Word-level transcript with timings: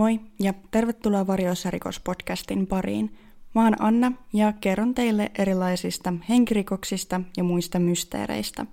Moi 0.00 0.20
ja 0.38 0.54
tervetuloa 0.70 1.26
Varjoissa 1.26 1.70
rikospodcastin 1.70 2.66
pariin. 2.66 3.16
Mä 3.54 3.64
oon 3.64 3.82
Anna 3.82 4.12
ja 4.32 4.52
kerron 4.52 4.94
teille 4.94 5.30
erilaisista 5.38 6.14
henkirikoksista 6.28 7.20
ja 7.36 7.44
muista 7.44 7.78
mysteereistä. 7.78 8.66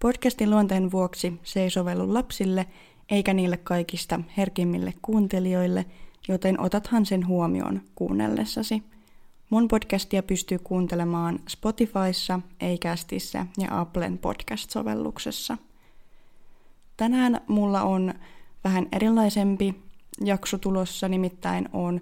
Podcastin 0.00 0.50
luonteen 0.50 0.92
vuoksi 0.92 1.40
se 1.42 1.62
ei 1.62 1.70
sovellu 1.70 2.14
lapsille 2.14 2.66
eikä 3.10 3.34
niille 3.34 3.56
kaikista 3.56 4.20
herkimmille 4.36 4.94
kuuntelijoille, 5.02 5.86
joten 6.28 6.60
otathan 6.60 7.06
sen 7.06 7.26
huomioon 7.26 7.80
kuunnellessasi. 7.94 8.82
Mun 9.50 9.68
podcastia 9.68 10.22
pystyy 10.22 10.58
kuuntelemaan 10.58 11.38
Spotifyssa, 11.48 12.40
Acastissa 12.74 13.46
ja 13.58 13.80
Applen 13.80 14.18
podcast-sovelluksessa. 14.18 15.58
Tänään 16.96 17.40
mulla 17.48 17.82
on 17.82 18.14
vähän 18.64 18.86
erilaisempi 18.92 19.87
jakso 20.24 20.58
tulossa, 20.58 21.08
nimittäin 21.08 21.68
on 21.72 22.00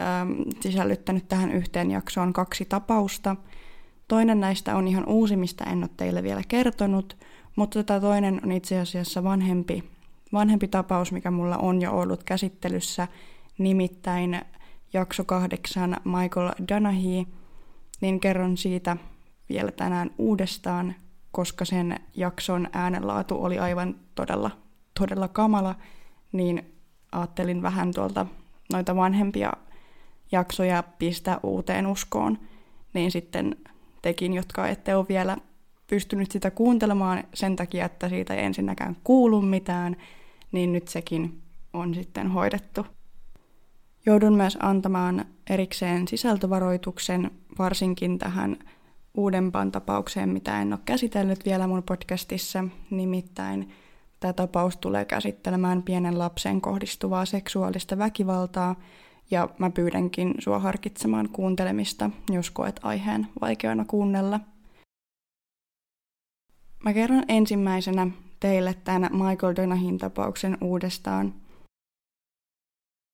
ähm, 0.00 0.32
sisällyttänyt 0.60 1.28
tähän 1.28 1.50
yhteen 1.52 1.90
jaksoon 1.90 2.32
kaksi 2.32 2.64
tapausta. 2.64 3.36
Toinen 4.08 4.40
näistä 4.40 4.76
on 4.76 4.88
ihan 4.88 5.06
uusi, 5.06 5.36
mistä 5.36 5.64
en 5.64 5.78
ole 5.78 5.90
teille 5.96 6.22
vielä 6.22 6.42
kertonut, 6.48 7.16
mutta 7.56 7.84
tämä 7.84 8.00
toinen 8.00 8.40
on 8.44 8.52
itse 8.52 8.80
asiassa 8.80 9.24
vanhempi, 9.24 9.84
vanhempi 10.32 10.68
tapaus, 10.68 11.12
mikä 11.12 11.30
mulla 11.30 11.56
on 11.56 11.82
jo 11.82 11.92
ollut 11.98 12.24
käsittelyssä, 12.24 13.08
nimittäin 13.58 14.40
jakso 14.92 15.24
kahdeksan 15.24 15.96
Michael 16.04 16.52
Donaghy, 16.68 17.24
niin 18.00 18.20
kerron 18.20 18.56
siitä 18.56 18.96
vielä 19.48 19.72
tänään 19.72 20.10
uudestaan, 20.18 20.94
koska 21.32 21.64
sen 21.64 22.00
jakson 22.14 22.68
äänenlaatu 22.72 23.44
oli 23.44 23.58
aivan 23.58 23.94
todella, 24.14 24.50
todella 24.98 25.28
kamala, 25.28 25.74
niin 26.32 26.77
ajattelin 27.12 27.62
vähän 27.62 27.92
tuolta 27.94 28.26
noita 28.72 28.96
vanhempia 28.96 29.52
jaksoja 30.32 30.82
pistää 30.98 31.40
uuteen 31.42 31.86
uskoon, 31.86 32.38
niin 32.94 33.10
sitten 33.10 33.56
tekin, 34.02 34.34
jotka 34.34 34.68
ette 34.68 34.96
ole 34.96 35.06
vielä 35.08 35.36
pystynyt 35.86 36.30
sitä 36.30 36.50
kuuntelemaan 36.50 37.24
sen 37.34 37.56
takia, 37.56 37.84
että 37.84 38.08
siitä 38.08 38.34
ei 38.34 38.44
ensinnäkään 38.44 38.96
kuulu 39.04 39.42
mitään, 39.42 39.96
niin 40.52 40.72
nyt 40.72 40.88
sekin 40.88 41.42
on 41.72 41.94
sitten 41.94 42.30
hoidettu. 42.30 42.86
Joudun 44.06 44.34
myös 44.34 44.58
antamaan 44.62 45.24
erikseen 45.50 46.08
sisältövaroituksen 46.08 47.30
varsinkin 47.58 48.18
tähän 48.18 48.56
uudempaan 49.14 49.72
tapaukseen, 49.72 50.28
mitä 50.28 50.62
en 50.62 50.72
ole 50.72 50.80
käsitellyt 50.84 51.44
vielä 51.44 51.66
mun 51.66 51.82
podcastissa, 51.82 52.64
nimittäin 52.90 53.72
Tämä 54.20 54.32
tapaus 54.32 54.76
tulee 54.76 55.04
käsittelemään 55.04 55.82
pienen 55.82 56.18
lapsen 56.18 56.60
kohdistuvaa 56.60 57.24
seksuaalista 57.24 57.98
väkivaltaa, 57.98 58.76
ja 59.30 59.48
mä 59.58 59.70
pyydänkin 59.70 60.34
sua 60.38 60.58
harkitsemaan 60.58 61.28
kuuntelemista, 61.28 62.10
jos 62.30 62.50
koet 62.50 62.80
aiheen 62.82 63.26
vaikeana 63.40 63.84
kuunnella. 63.84 64.40
Mä 66.84 66.92
kerron 66.92 67.24
ensimmäisenä 67.28 68.06
teille 68.40 68.74
tämän 68.74 69.10
Michael 69.12 69.56
Donahin 69.56 69.98
tapauksen 69.98 70.58
uudestaan. 70.60 71.34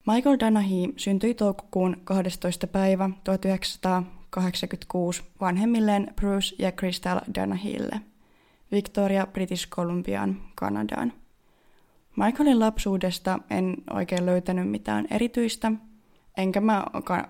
Michael 0.07 0.37
Donaghy 0.41 0.93
syntyi 0.97 1.35
toukokuun 1.35 1.97
12. 2.05 2.67
päivä 2.67 3.11
1986 3.25 5.23
vanhemmilleen 5.41 6.15
Bruce 6.17 6.57
ja 6.59 6.73
Crystal 6.73 7.21
Donaghylle– 7.35 8.01
Victoria 8.75 9.27
British 9.27 9.69
Columbiaan, 9.69 10.37
Kanadaan. 10.55 11.13
Michaelin 12.17 12.61
lapsuudesta 12.61 13.39
en 13.51 13.77
oikein 13.91 14.27
löytänyt 14.27 14.71
mitään 14.71 15.07
erityistä, 15.11 15.73
enkä 16.37 16.61
mä 16.61 16.85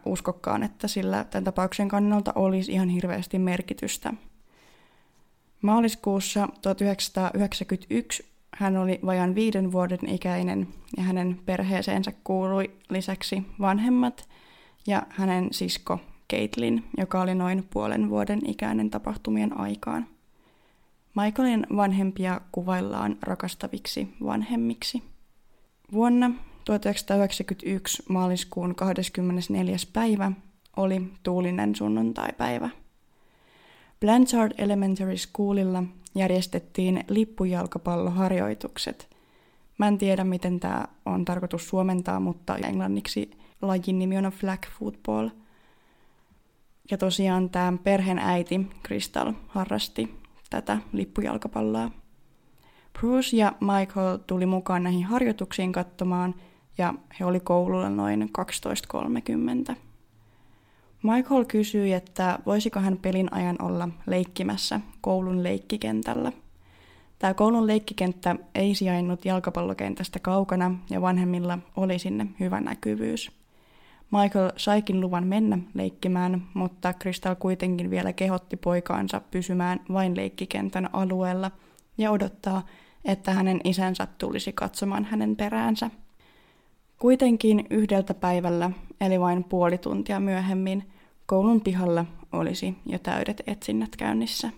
uskokkaan, 0.05 0.62
että 0.62 0.88
sillä 0.88 1.25
tämän 1.25 1.44
tapauksen 1.44 1.88
kannalta 1.88 2.32
olisi 2.34 2.72
ihan 2.72 2.88
hirveästi 2.88 3.38
merkitystä. 3.38 4.15
Maaliskuussa 5.62 6.49
1991 6.62 8.26
hän 8.55 8.76
oli 8.76 9.00
vajan 9.06 9.34
viiden 9.34 9.72
vuoden 9.72 10.09
ikäinen 10.09 10.69
ja 10.97 11.03
hänen 11.03 11.41
perheeseensä 11.47 12.12
kuului 12.25 12.71
lisäksi 12.91 13.43
vanhemmat 13.61 14.28
ja 14.87 15.03
hänen 15.09 15.49
sisko 15.53 15.99
Caitlin, 16.32 16.84
joka 16.99 17.22
oli 17.22 17.34
noin 17.34 17.65
puolen 17.72 18.11
vuoden 18.11 18.41
ikäinen 18.47 18.91
tapahtumien 18.91 19.61
aikaan. 19.61 20.13
Michaelin 21.14 21.66
vanhempia 21.76 22.41
kuvaillaan 22.52 23.16
rakastaviksi 23.22 24.14
vanhemmiksi. 24.25 25.02
Vuonna 25.92 26.30
1991 26.64 28.02
maaliskuun 28.08 28.75
24. 28.75 29.76
päivä 29.92 30.32
oli 30.76 31.02
tuulinen 31.22 31.75
sunnuntaipäivä. 31.75 32.69
Blanchard 34.00 34.52
Elementary 34.58 35.16
Schoolilla 35.16 35.82
järjestettiin 36.14 37.04
lippujalkapalloharjoitukset. 37.08 39.16
Mä 39.78 39.88
en 39.88 39.98
tiedä, 39.98 40.25
miten 40.25 40.60
tämä 40.60 40.84
on 41.06 41.25
tarkoitus 41.25 41.69
suomentaa, 41.69 42.20
mutta 42.20 42.56
englanniksi 42.56 43.31
lajin 43.62 43.98
nimi 43.98 44.19
on 44.19 44.25
flag 44.25 44.60
football. 44.78 45.28
Ja 46.91 46.98
tosiaan 46.98 47.50
tämä 47.50 47.78
perheen 47.84 48.19
äiti 48.19 48.66
Crystal 48.86 49.32
harrasti 49.48 50.24
tätä 50.54 50.78
lippujalkapalloa. 50.92 51.91
Bruce 52.98 53.37
ja 53.37 53.53
Michael 53.60 54.19
tuli 54.26 54.47
mukaan 54.47 54.82
näihin 54.82 55.04
harjoituksiin 55.04 55.72
katsomaan 55.72 56.34
ja 56.78 56.94
he 57.20 57.25
oli 57.25 57.41
koululla 57.41 57.88
noin 57.88 58.31
12.30. 59.70 59.76
Michael 61.03 61.44
kysyi, 61.44 61.93
että 61.93 62.38
voisiko 62.47 62.81
hän 62.81 62.98
pelin 63.03 63.32
ajan 63.32 63.56
olla 63.62 63.88
leikkimässä 64.06 64.81
koulun 65.00 65.43
leikkikentällä. 65.43 66.32
Tämä 67.19 67.34
koulun 67.34 67.66
leikkikenttä 67.66 68.37
ei 68.54 68.75
sijainnut 68.75 69.25
jalkapallokentästä 69.25 70.19
kaukana 70.19 70.78
ja 70.91 71.00
vanhemmilla 71.00 71.59
oli 71.76 71.98
sinne 71.98 72.26
hyvä 72.41 72.60
näkyvyys. 72.60 73.44
Michael 74.10 74.50
saikin 74.56 75.00
luvan 75.00 75.26
mennä 75.26 75.59
leikkimään, 75.75 76.42
mutta 76.54 76.92
Crystal 76.92 77.34
kuitenkin 77.34 77.91
vielä 77.91 78.12
kehotti 78.12 78.56
poikaansa 78.56 79.20
pysymään 79.31 79.81
vain 79.92 80.16
leikkikentän 80.16 80.91
alueella 80.92 81.50
ja 81.98 82.10
odottaa, 82.10 82.66
että 83.04 83.32
hänen 83.32 83.60
isänsä 83.64 84.06
tulisi 84.19 84.53
katsomaan 84.53 85.04
hänen 85.04 85.37
peräänsä. 85.37 85.91
Kuitenkin 86.98 87.66
yhdeltä 87.70 88.14
päivällä, 88.14 88.70
eli 89.00 89.20
vain 89.20 89.44
puoli 89.44 89.78
tuntia 89.78 90.20
myöhemmin, 90.20 90.91
koulun 91.26 91.60
pihalla 91.60 92.04
olisi 92.32 92.76
jo 92.87 92.98
täydet 92.98 93.43
etsinnät 93.47 93.97
käynnissä. 93.97 94.50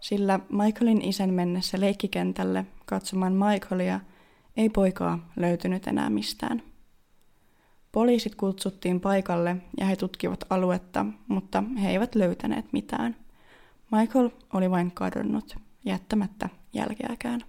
Sillä 0.00 0.40
Michaelin 0.48 1.02
isän 1.02 1.34
mennessä 1.34 1.80
leikkikentälle 1.80 2.66
katsomaan 2.86 3.32
Michaelia 3.32 4.00
ei 4.56 4.68
poikaa 4.68 5.30
löytynyt 5.36 5.86
enää 5.86 6.10
mistään. 6.10 6.62
Poliisit 7.92 8.34
kutsuttiin 8.34 9.00
paikalle 9.00 9.56
ja 9.80 9.86
he 9.86 9.96
tutkivat 9.96 10.44
aluetta, 10.50 11.06
mutta 11.28 11.64
he 11.82 11.90
eivät 11.90 12.14
löytäneet 12.14 12.72
mitään. 12.72 13.16
Michael 13.90 14.30
oli 14.52 14.70
vain 14.70 14.90
kadonnut, 14.90 15.56
jättämättä 15.84 16.48
jälkeäkään. 16.72 17.40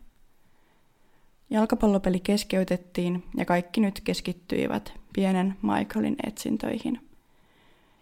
Jalkapallopeli 1.49 2.19
keskeytettiin 2.19 3.23
ja 3.37 3.45
kaikki 3.45 3.81
nyt 3.81 4.01
keskittyivät 4.03 4.93
pienen 5.13 5.55
Michaelin 5.61 6.15
etsintöihin. 6.27 6.99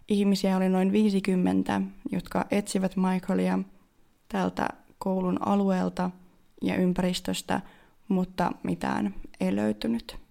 Ihmisiä 0.07 0.57
oli 0.57 0.69
noin 0.69 0.91
50, 0.91 1.81
jotka 2.11 2.45
etsivät 2.51 2.95
Michaelia 2.95 3.59
tältä 4.29 4.67
koulun 4.97 5.47
alueelta 5.47 6.11
ja 6.61 6.75
ympäristöstä, 6.75 7.61
mutta 8.07 8.51
mitään 8.63 9.15
ei 9.39 9.55
löytynyt. 9.55 10.28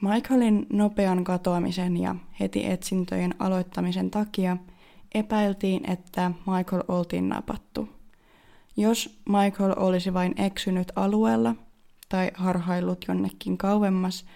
Michaelin 0.00 0.66
nopean 0.72 1.24
katoamisen 1.24 1.96
ja 1.96 2.14
heti 2.40 2.66
etsintöjen 2.66 3.34
aloittamisen 3.38 4.10
takia 4.10 4.56
epäiltiin, 5.14 5.90
että 5.90 6.30
Michael 6.46 6.82
oltiin 6.88 7.28
napattu. 7.28 7.88
Jos 8.76 9.20
Michael 9.28 9.74
olisi 9.76 10.14
vain 10.14 10.34
eksynyt 10.36 10.92
alueella 10.96 11.54
tai 12.08 12.30
harhaillut 12.34 13.04
jonnekin 13.08 13.58
kauemmas, 13.58 14.26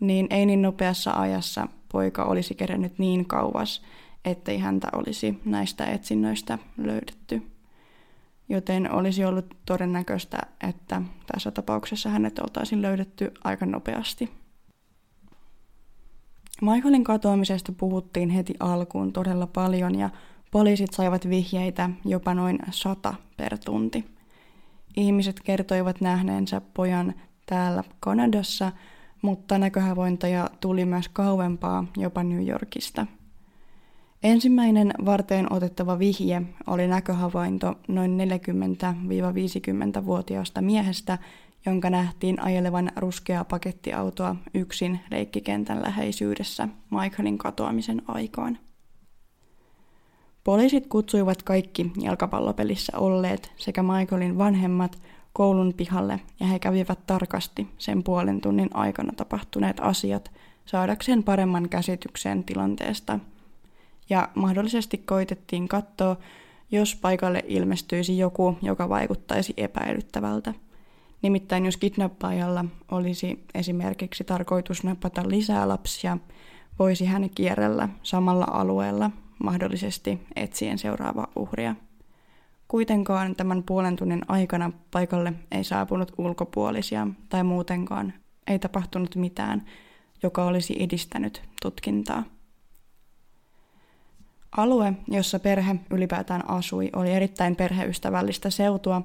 niin 0.00 0.26
ei 0.30 0.46
niin 0.46 0.62
nopeassa 0.62 1.12
ajassa 1.12 1.68
poika 1.92 2.24
olisi 2.24 2.54
kerennyt 2.54 2.98
niin 2.98 3.26
kauas, 3.26 3.82
ettei 4.24 4.58
häntä 4.58 4.88
olisi 4.92 5.40
näistä 5.44 5.86
etsinnöistä 5.86 6.58
löydetty. 6.76 7.42
Joten 8.48 8.92
olisi 8.92 9.24
ollut 9.24 9.56
todennäköistä, 9.66 10.38
että 10.68 11.02
tässä 11.32 11.50
tapauksessa 11.50 12.08
hänet 12.08 12.38
oltaisiin 12.38 12.82
löydetty 12.82 13.32
aika 13.44 13.66
nopeasti. 13.66 14.43
Michaelin 16.62 17.04
katoamisesta 17.04 17.72
puhuttiin 17.72 18.30
heti 18.30 18.54
alkuun 18.60 19.12
todella 19.12 19.46
paljon 19.46 19.98
ja 19.98 20.10
poliisit 20.50 20.92
saivat 20.92 21.28
vihjeitä 21.28 21.90
jopa 22.04 22.34
noin 22.34 22.58
sata 22.70 23.14
per 23.36 23.58
tunti. 23.58 24.04
Ihmiset 24.96 25.40
kertoivat 25.40 26.00
nähneensä 26.00 26.60
pojan 26.74 27.14
täällä 27.46 27.84
Kanadassa, 28.00 28.72
mutta 29.22 29.58
näköhavaintoja 29.58 30.50
tuli 30.60 30.84
myös 30.84 31.08
kauempaa, 31.08 31.84
jopa 31.96 32.22
New 32.22 32.48
Yorkista. 32.48 33.06
Ensimmäinen 34.22 34.94
varteen 35.04 35.52
otettava 35.52 35.98
vihje 35.98 36.42
oli 36.66 36.88
näköhavainto 36.88 37.74
noin 37.88 38.18
40-50-vuotiaasta 38.20 40.62
miehestä, 40.62 41.18
jonka 41.66 41.90
nähtiin 41.90 42.40
ajelevan 42.40 42.90
ruskeaa 42.96 43.44
pakettiautoa 43.44 44.36
yksin 44.54 45.00
leikkikentän 45.10 45.82
läheisyydessä 45.82 46.68
Michaelin 46.90 47.38
katoamisen 47.38 48.02
aikaan. 48.08 48.58
Poliisit 50.44 50.86
kutsuivat 50.86 51.42
kaikki 51.42 51.92
jalkapallopelissä 52.00 52.98
olleet 52.98 53.52
sekä 53.56 53.82
Michaelin 53.82 54.38
vanhemmat 54.38 54.98
koulun 55.32 55.74
pihalle 55.76 56.20
ja 56.40 56.46
he 56.46 56.58
kävivät 56.58 57.06
tarkasti 57.06 57.68
sen 57.78 58.02
puolen 58.02 58.40
tunnin 58.40 58.70
aikana 58.74 59.12
tapahtuneet 59.16 59.76
asiat 59.80 60.30
saadakseen 60.66 61.22
paremman 61.22 61.68
käsityksen 61.68 62.44
tilanteesta. 62.44 63.18
Ja 64.10 64.28
mahdollisesti 64.34 64.98
koitettiin 64.98 65.68
katsoa, 65.68 66.16
jos 66.70 66.96
paikalle 66.96 67.44
ilmestyisi 67.46 68.18
joku, 68.18 68.58
joka 68.62 68.88
vaikuttaisi 68.88 69.54
epäilyttävältä. 69.56 70.54
Nimittäin 71.24 71.64
jos 71.64 71.76
kidnappaajalla 71.76 72.64
olisi 72.90 73.44
esimerkiksi 73.54 74.24
tarkoitus 74.24 74.84
napata 74.84 75.22
lisää 75.28 75.68
lapsia, 75.68 76.18
voisi 76.78 77.04
hän 77.04 77.30
kierrellä 77.34 77.88
samalla 78.02 78.46
alueella 78.50 79.10
mahdollisesti 79.44 80.26
etsien 80.36 80.78
seuraavaa 80.78 81.26
uhria. 81.36 81.74
Kuitenkaan 82.68 83.36
tämän 83.36 83.62
puolen 83.62 83.96
tunnin 83.96 84.22
aikana 84.28 84.72
paikalle 84.90 85.32
ei 85.50 85.64
saapunut 85.64 86.12
ulkopuolisia 86.18 87.06
tai 87.28 87.44
muutenkaan 87.44 88.12
ei 88.46 88.58
tapahtunut 88.58 89.16
mitään, 89.16 89.64
joka 90.22 90.44
olisi 90.44 90.82
edistänyt 90.82 91.42
tutkintaa. 91.62 92.22
Alue, 94.56 94.92
jossa 95.08 95.38
perhe 95.38 95.76
ylipäätään 95.90 96.50
asui, 96.50 96.90
oli 96.96 97.12
erittäin 97.12 97.56
perheystävällistä 97.56 98.50
seutua. 98.50 99.02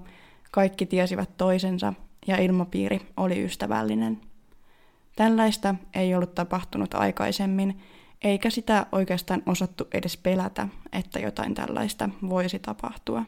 Kaikki 0.51 0.86
tiesivät 0.86 1.38
toisensa 1.38 1.94
ja 2.27 2.38
ilmapiiri 2.38 3.01
oli 3.18 3.44
ystävällinen. 3.44 4.21
Tällaista 5.16 5.75
ei 5.94 6.16
ollut 6.16 6.36
tapahtunut 6.36 6.94
aikaisemmin, 6.94 7.80
eikä 8.24 8.50
sitä 8.50 8.86
oikeastaan 8.92 9.44
osattu 9.45 9.88
edes 9.94 10.18
pelätä, 10.18 10.68
että 10.94 11.19
jotain 11.19 11.54
tällaista 11.54 12.10
voisi 12.30 12.60
tapahtua. 12.60 13.25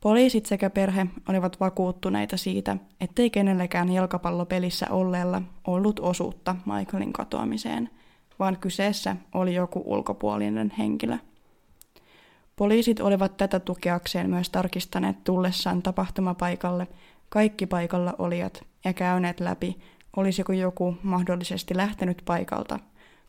Poliisit 0.00 0.46
sekä 0.46 0.70
perhe 0.70 1.06
olivat 1.28 1.60
vakuuttuneita 1.60 2.36
siitä, 2.36 2.76
ettei 3.00 3.30
kenellekään 3.30 3.92
jalkapallopelissä 3.92 4.86
olleella 4.90 5.42
ollut 5.66 6.00
osuutta 6.00 6.56
Michaelin 6.66 7.12
katoamiseen, 7.12 7.90
vaan 8.38 8.56
kyseessä 8.56 9.16
oli 9.34 9.54
joku 9.54 9.82
ulkopuolinen 9.86 10.72
henkilö. 10.78 11.18
Poliisit 12.56 13.00
olivat 13.00 13.36
tätä 13.36 13.60
tukeakseen 13.60 14.30
myös 14.30 14.50
tarkistaneet 14.50 15.24
tullessaan 15.24 15.82
tapahtumapaikalle 15.82 16.86
kaikki 17.34 17.66
paikalla 17.66 18.14
olijat 18.18 18.64
ja 18.84 18.92
käyneet 18.92 19.40
läpi, 19.40 19.78
olisiko 20.16 20.52
joku 20.52 20.96
mahdollisesti 21.02 21.76
lähtenyt 21.76 22.22
paikalta. 22.24 22.78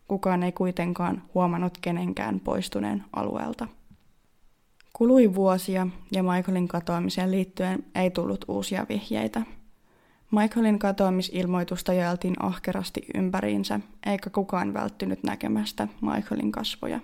Kukaan 0.08 0.44
ei 0.44 0.52
kuitenkaan 0.52 1.24
huomannut 1.34 1.78
kenenkään 1.82 2.40
poistuneen 2.40 3.04
alueelta. 3.14 3.68
Kului 4.94 5.36
vuosia 5.36 5.88
ja 6.12 6.24
Michaelin 6.24 6.68
katoamiseen 6.68 7.32
liittyen 7.32 7.84
ei 7.96 8.12
tullut 8.12 8.46
uusia 8.48 8.86
vihjeitä. 8.90 9.42
Michaelin 10.32 10.80
katoamisilmoitusta 10.80 11.94
jaeltiin 11.94 12.36
ahkerasti 12.40 13.06
ympäriinsä, 13.16 13.80
eikä 14.06 14.30
kukaan 14.30 14.74
välttynyt 14.74 15.24
näkemästä 15.24 15.88
Michaelin 16.02 16.52
kasvoja. 16.52 17.00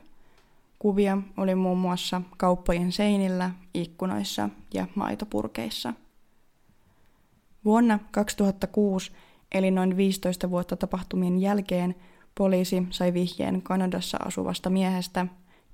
Kuvia 0.80 1.18
oli 1.38 1.56
muun 1.56 1.77
muassa 1.77 2.21
kauppojen 2.38 2.92
seinillä, 2.92 3.51
ikkunoissa 3.74 4.50
ja 4.74 4.88
maitopurkeissa. 4.95 5.94
Vuonna 7.66 8.00
2006, 8.12 9.12
eli 9.52 9.72
noin 9.72 9.98
15 9.98 10.50
vuotta 10.50 10.75
tapahtumien 10.75 11.40
jälkeen, 11.40 11.96
poliisi 12.38 12.88
sai 12.90 13.13
vihjeen 13.13 13.62
Kanadassa 13.62 14.18
asuvasta 14.25 14.69
miehestä, 14.69 15.28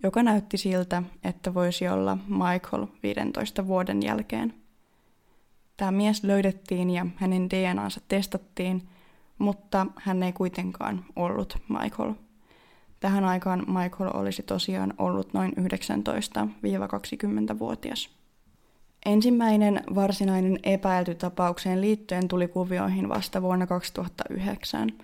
joka 0.04 0.24
näytti 0.24 0.58
siltä, 0.58 1.04
että 1.24 1.54
voisi 1.54 1.88
olla 1.88 2.18
Michael 2.28 2.88
15 3.04 3.68
vuoden 3.68 4.04
jälkeen. 4.04 4.54
Tämä 5.78 5.92
mies 5.92 6.24
löydettiin 6.24 6.90
ja 6.90 7.06
hänen 7.16 7.50
DNAnsa 7.50 8.02
testattiin, 8.08 8.90
mutta 9.38 9.86
hän 9.96 10.24
ei 10.24 10.34
kuitenkaan 10.34 11.06
ollut 11.16 11.58
Michael. 11.70 12.14
Tähän 13.00 13.26
aikaan 13.26 13.66
Michael 13.68 14.12
olisi 14.14 14.44
tosiaan 14.44 14.94
ollut 14.98 15.34
noin 15.34 15.52
19-20-vuotias. 15.52 18.17
Ensimmäinen 19.06 19.84
varsinainen 19.96 20.60
epäilty 20.64 21.16
tapaukseen 21.16 21.82
liittyen 21.82 22.28
tuli 22.28 22.48
kuvioihin 22.48 23.10
vasta 23.10 23.42
vuonna 23.42 23.68
2009– 23.68 24.92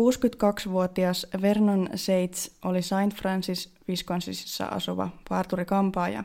62-vuotias 0.00 1.26
Vernon 1.42 1.88
Seitz 1.94 2.50
oli 2.64 2.82
St. 2.82 3.14
Francis 3.14 3.74
Wisconsinissa 3.88 4.66
asuva 4.66 5.08
parturi-kampaaja. 5.28 6.24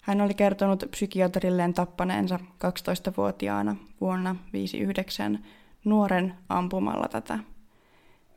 Hän 0.00 0.20
oli 0.20 0.34
kertonut 0.34 0.84
psykiatrilleen 0.90 1.74
tappaneensa 1.74 2.40
12-vuotiaana 2.64 3.76
vuonna 4.00 4.36
59 4.52 5.44
nuoren 5.84 6.34
ampumalla 6.48 7.08
tätä. 7.08 7.38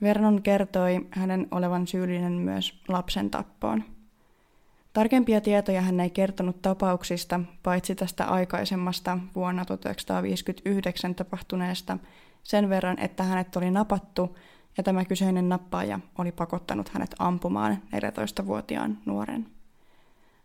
Vernon 0.01 0.41
kertoi 0.41 1.07
hänen 1.11 1.47
olevan 1.51 1.87
syyllinen 1.87 2.33
myös 2.33 2.81
lapsen 2.87 3.29
tappoon. 3.29 3.83
Tarkempia 4.93 5.41
tietoja 5.41 5.81
hän 5.81 5.99
ei 5.99 6.09
kertonut 6.09 6.61
tapauksista, 6.61 7.39
paitsi 7.63 7.95
tästä 7.95 8.25
aikaisemmasta 8.25 9.17
vuonna 9.35 9.65
1959 9.65 11.15
tapahtuneesta 11.15 11.97
sen 12.43 12.69
verran, 12.69 12.99
että 12.99 13.23
hänet 13.23 13.55
oli 13.55 13.71
napattu 13.71 14.37
ja 14.77 14.83
tämä 14.83 15.05
kyseinen 15.05 15.49
nappaaja 15.49 15.99
oli 16.17 16.31
pakottanut 16.31 16.89
hänet 16.89 17.15
ampumaan 17.19 17.77
14-vuotiaan 17.95 18.97
nuoren. 19.05 19.47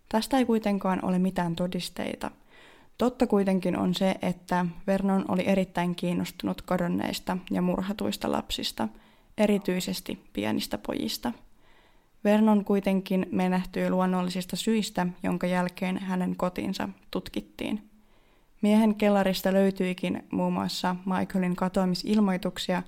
Tästä 0.09 0.38
ei 0.38 0.45
kuitenkaan 0.45 1.05
ole 1.05 1.19
mitään 1.19 1.57
todisteita. 1.57 2.31
Totta 2.99 3.26
kuitenkin 3.26 3.79
on 3.79 3.95
se, 3.95 4.15
että 4.23 4.67
Vernon 4.87 5.25
oli 5.29 5.47
erittäin 5.47 5.95
kiinnostunut 5.95 6.62
kadonneista 6.62 7.38
ja 7.50 7.62
murhatuista 7.62 8.33
lapsista, 8.33 8.88
erityisesti 9.38 10.25
pienistä 10.33 10.79
pojista. 10.79 11.33
Vernon 12.26 12.64
kuitenkin 12.64 13.26
menehtyi 13.33 13.90
luonnollisista 13.90 14.56
syistä, 14.56 15.06
jonka 15.23 15.47
jälkeen 15.47 15.99
hänen 15.99 16.37
kotinsa 16.37 16.88
tutkittiin. 17.11 17.90
Miehen 18.62 18.95
kellarista 18.95 19.52
löytyikin 19.52 20.25
muun 20.30 20.52
muassa 20.52 20.97
Michaelin 21.04 21.56
katoamisilmoituksia, 21.56 22.83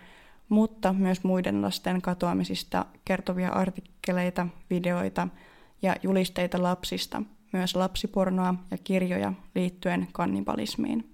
mutta 0.48 0.92
myös 0.92 1.24
muiden 1.24 1.62
lasten 1.62 2.02
katoamisista 2.02 2.86
kertovia 3.04 3.48
artikkeleita, 3.48 4.46
videoita 4.70 5.28
ja 5.82 5.96
julisteita 6.02 6.62
lapsista, 6.62 7.22
myös 7.52 7.76
lapsipornoa 7.76 8.54
ja 8.70 8.78
kirjoja 8.84 9.32
liittyen 9.54 10.08
kannibalismiin. 10.12 11.12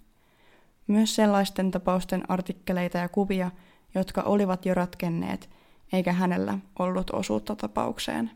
Myös 0.87 1.15
sellaisten 1.15 1.71
tapausten 1.71 2.31
artikkeleita 2.31 2.99
ja 2.99 3.09
kuvia, 3.09 3.51
jotka 3.95 4.23
olivat 4.23 4.67
jo 4.67 4.75
ratkenneet, 4.75 5.51
eikä 5.93 6.13
hänellä 6.13 6.59
ollut 6.79 7.11
osuutta 7.11 7.57
tapaukseen. 7.57 8.31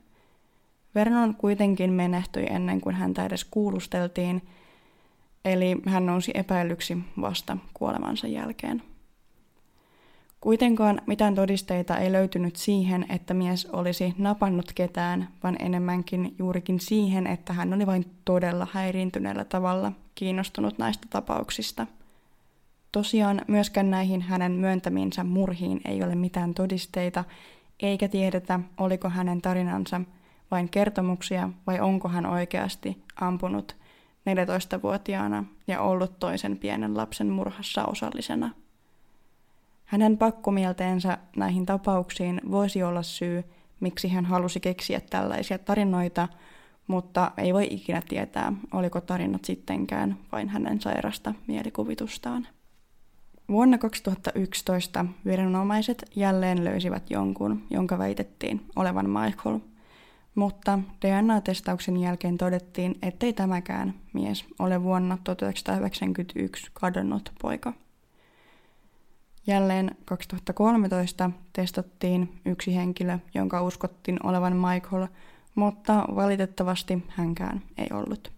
Vernon 0.95 1.35
kuitenkin 1.35 1.93
menehtyi 1.93 2.47
ennen 2.50 2.81
kuin 2.81 2.95
häntä 2.95 3.26
edes 3.26 3.45
kuulusteltiin, 3.45 4.43
eli 5.45 5.76
hän 5.87 6.07
nousi 6.07 6.33
epäilyksi 6.35 6.99
vasta 7.21 7.57
kuolemansa 7.75 8.26
jälkeen. 8.26 8.83
Kuitenkaan 10.40 11.00
mitään 11.07 11.35
todisteita 11.35 11.97
ei 11.97 12.12
löytynyt 12.12 12.57
siihen, 12.57 13.07
että 13.09 13.35
mies 13.35 13.67
olisi 13.67 14.14
napannut 14.19 14.73
ketään, 14.75 15.28
vaan 15.43 15.57
enemmänkin 15.59 16.35
juurikin 16.38 16.81
siihen, 16.81 17.26
että 17.26 17.52
hän 17.52 17.75
oli 17.75 17.87
vain 17.87 18.05
todella 18.25 18.67
häiriintyneellä 18.73 19.45
tavalla 19.45 19.93
kiinnostunut 20.14 20.78
näistä 20.78 21.07
tapauksista. 21.11 21.87
Tosiaan 22.92 23.40
myöskään 23.49 23.90
näihin 23.90 24.23
hänen 24.23 24.52
myöntämiinsä 24.52 25.25
murhiin 25.25 25.80
ei 25.85 26.02
ole 26.02 26.14
mitään 26.14 26.54
todisteita, 26.54 27.25
eikä 27.80 28.09
tiedetä, 28.09 28.61
oliko 28.78 29.09
hänen 29.09 29.42
tarinansa 29.42 30.00
vain 30.50 30.68
kertomuksia 30.68 31.49
vai 31.66 31.80
onko 31.80 32.09
hän 32.09 32.26
oikeasti 32.26 33.02
ampunut 33.21 33.76
14-vuotiaana 34.30 35.45
ja 35.66 35.80
ollut 35.80 36.18
toisen 36.18 36.59
pienen 36.59 36.97
lapsen 36.97 37.28
murhassa 37.28 37.85
osallisena. 37.85 38.50
Hänen 39.85 40.18
pakkomielteensä 40.18 41.18
näihin 41.37 41.66
tapauksiin 41.66 42.40
voisi 42.50 42.83
olla 42.83 43.02
syy, 43.02 43.45
miksi 43.80 44.09
hän 44.09 44.25
halusi 44.25 44.61
keksiä 44.61 45.00
tällaisia 45.00 45.59
tarinoita, 45.59 46.28
mutta 46.87 47.30
ei 47.37 47.54
voi 47.54 47.66
ikinä 47.71 48.02
tietää, 48.09 48.52
oliko 48.73 49.00
tarinat 49.00 49.45
sittenkään 49.45 50.18
vain 50.33 50.49
hänen 50.49 50.80
sairasta 50.80 51.35
mielikuvitustaan. 51.47 52.49
Vuonna 53.49 53.78
2011 53.78 55.07
viranomaiset 55.25 56.11
jälleen 56.17 56.64
löysivät 56.64 57.11
jonkun, 57.11 57.62
jonka 57.71 57.99
väitettiin 57.99 58.67
olevan 58.76 59.11
Michael. 59.11 59.59
Mutta 60.35 60.78
DNA-testauksen 61.07 61.97
jälkeen 61.97 62.38
todettiin, 62.38 62.99
ettei 63.02 63.33
tämäkään 63.33 63.95
mies 64.12 64.45
ole 64.59 64.83
vuonna 64.83 65.19
1991 65.25 66.71
kadonnut 66.75 67.33
poika. 67.43 67.73
Jälleen 69.47 69.97
2013 70.05 71.31
testattiin 71.52 72.40
yksi 72.47 72.75
henkilö, 72.76 73.19
jonka 73.35 73.62
uskottiin 73.62 74.26
olevan 74.26 74.57
Michael, 74.57 75.07
mutta 75.55 76.05
valitettavasti 76.14 77.05
hänkään 77.09 77.62
ei 77.78 77.88
ollut. 77.93 78.33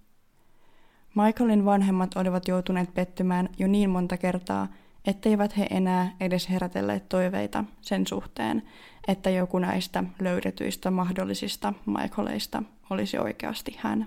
Michaelin 1.14 1.64
vanhemmat 1.64 2.17
olivat 2.17 2.49
joutuneet 2.49 2.95
pettymään 2.95 3.49
jo 3.59 3.67
niin 3.67 3.90
monta 3.90 4.17
kertaa, 4.17 4.69
etteivät 5.04 5.57
he 5.57 5.66
enää 5.71 6.16
edes 6.21 6.50
herätelleet 6.50 7.09
toiveita 7.09 7.64
sen 7.80 8.07
suhteen, 8.07 8.62
että 9.09 9.30
joku 9.30 9.59
näistä 9.59 10.04
löydetyistä 10.21 10.90
mahdollisista 10.90 11.75
Michaeleista 11.87 12.62
olisi 12.90 13.19
oikeasti 13.19 13.76
hän. 13.78 14.07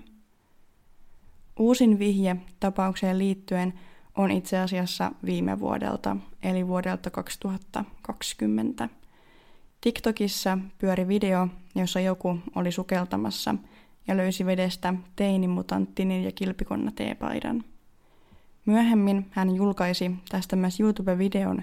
Uusin 1.58 1.98
vihje 1.98 2.36
tapaukseen 2.60 3.18
liittyen 3.18 3.74
on 4.16 4.30
itse 4.30 4.58
asiassa 4.58 5.12
viime 5.24 5.60
vuodelta, 5.60 6.16
eli 6.42 6.68
vuodelta 6.68 7.10
2020. 7.10 8.88
TikTokissa 9.80 10.58
pyöri 10.78 11.08
video, 11.08 11.48
jossa 11.74 12.00
joku 12.00 12.38
oli 12.54 12.72
sukeltamassa 12.72 13.54
ja 14.08 14.16
löysi 14.16 14.46
vedestä 14.46 14.94
teinimutanttinin 15.16 16.24
ja 16.24 16.32
kilpikonna 16.32 16.92
teepaidan. 16.94 17.64
Myöhemmin 18.66 19.26
hän 19.30 19.56
julkaisi 19.56 20.10
tästä 20.28 20.56
myös 20.56 20.80
YouTube-videon 20.80 21.62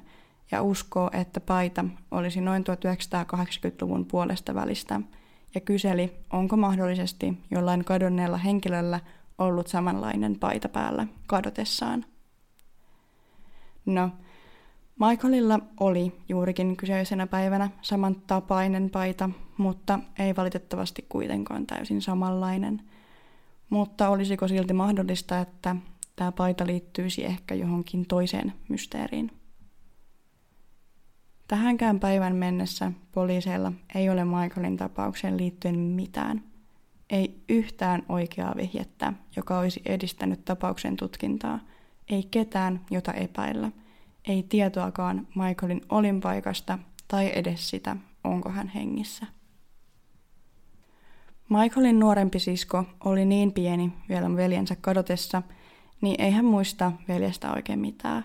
ja 0.52 0.62
uskoo, 0.62 1.10
että 1.14 1.40
paita 1.40 1.86
olisi 2.12 2.42
noin 2.42 2.64
1980-luvun 2.64 4.06
puolesta 4.06 4.56
välistä 4.56 5.02
ja 5.56 5.62
kyseli, 5.62 6.14
onko 6.34 6.58
mahdollisesti 6.58 7.34
jollain 7.52 7.86
kadonneella 7.86 8.38
henkilöllä 8.38 9.00
ollut 9.38 9.68
samanlainen 9.68 10.40
paita 10.40 10.70
päällä 10.70 11.08
kadotessaan. 11.28 12.06
No, 13.86 14.10
Michaelilla 15.00 15.60
oli 15.80 16.12
juurikin 16.30 16.78
kyseisenä 16.78 17.28
päivänä 17.28 17.70
samantapainen 17.82 18.90
paita, 18.90 19.30
mutta 19.58 20.00
ei 20.20 20.36
valitettavasti 20.36 21.06
kuitenkaan 21.10 21.68
täysin 21.68 22.02
samanlainen. 22.02 22.82
Mutta 23.70 24.10
olisiko 24.10 24.48
silti 24.48 24.74
mahdollista, 24.74 25.40
että 25.40 25.76
tämä 26.16 26.32
paita 26.32 26.68
liittyisi 26.68 27.26
ehkä 27.26 27.56
johonkin 27.56 28.06
toiseen 28.06 28.54
mysteeriin? 28.70 29.32
Tähänkään 31.48 32.00
päivän 32.00 32.36
mennessä 32.36 32.92
poliiseilla 33.12 33.72
ei 33.96 34.10
ole 34.10 34.26
Michaelin 34.26 34.78
tapaukseen 34.78 35.38
liittyen 35.38 35.80
mitään. 35.80 36.44
Ei 37.10 37.44
yhtään 37.50 38.04
oikeaa 38.10 38.54
vihjettä, 38.58 39.14
joka 39.36 39.60
olisi 39.60 39.82
edistänyt 39.86 40.46
tapauksen 40.46 40.96
tutkintaa. 40.96 41.60
Ei 42.10 42.28
ketään, 42.32 42.86
jota 42.92 43.14
epäillä– 43.14 43.72
ei 44.28 44.44
tietoakaan 44.44 45.28
Michaelin 45.36 45.82
olinpaikasta 45.90 46.80
tai 47.08 47.32
edes 47.36 47.70
sitä, 47.70 47.98
onko 48.24 48.50
hän 48.50 48.68
hengissä. 48.68 49.26
Michaelin 51.50 52.00
nuorempi 52.00 52.40
sisko 52.40 52.86
oli 53.06 53.26
niin 53.26 53.52
pieni 53.52 53.94
vielä 54.10 54.36
veljensä 54.36 54.76
kadotessa, 54.82 55.42
niin 56.02 56.22
ei 56.22 56.32
hän 56.32 56.46
muista 56.46 56.92
veljestä 57.08 57.54
oikein 57.54 57.80
mitään. 57.80 58.24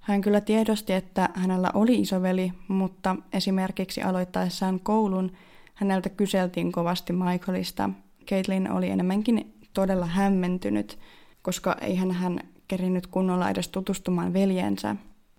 Hän 0.00 0.20
kyllä 0.20 0.40
tiedosti, 0.40 0.92
että 0.92 1.28
hänellä 1.34 1.70
oli 1.74 2.00
isoveli, 2.00 2.52
mutta 2.68 3.16
esimerkiksi 3.32 4.02
aloittaessaan 4.02 4.80
koulun 4.80 5.32
häneltä 5.74 6.08
kyseltiin 6.08 6.72
kovasti 6.72 7.12
Michaelista. 7.12 7.90
Caitlin 8.26 8.70
oli 8.70 8.90
enemmänkin 8.90 9.54
todella 9.74 10.06
hämmentynyt, 10.06 10.98
koska 11.42 11.76
ei 11.80 11.96
hän 11.96 12.40
kerinyt 12.68 13.06
kunnolla 13.06 13.50
edes 13.50 13.68
tutustumaan 13.68 14.32
veljensä 14.32 14.96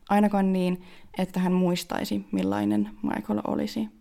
ainakaan 0.09 0.53
niin, 0.53 0.81
että 1.17 1.39
hän 1.39 1.53
muistaisi, 1.53 2.25
millainen 2.31 2.89
Michael 3.03 3.41
olisi. 3.47 4.00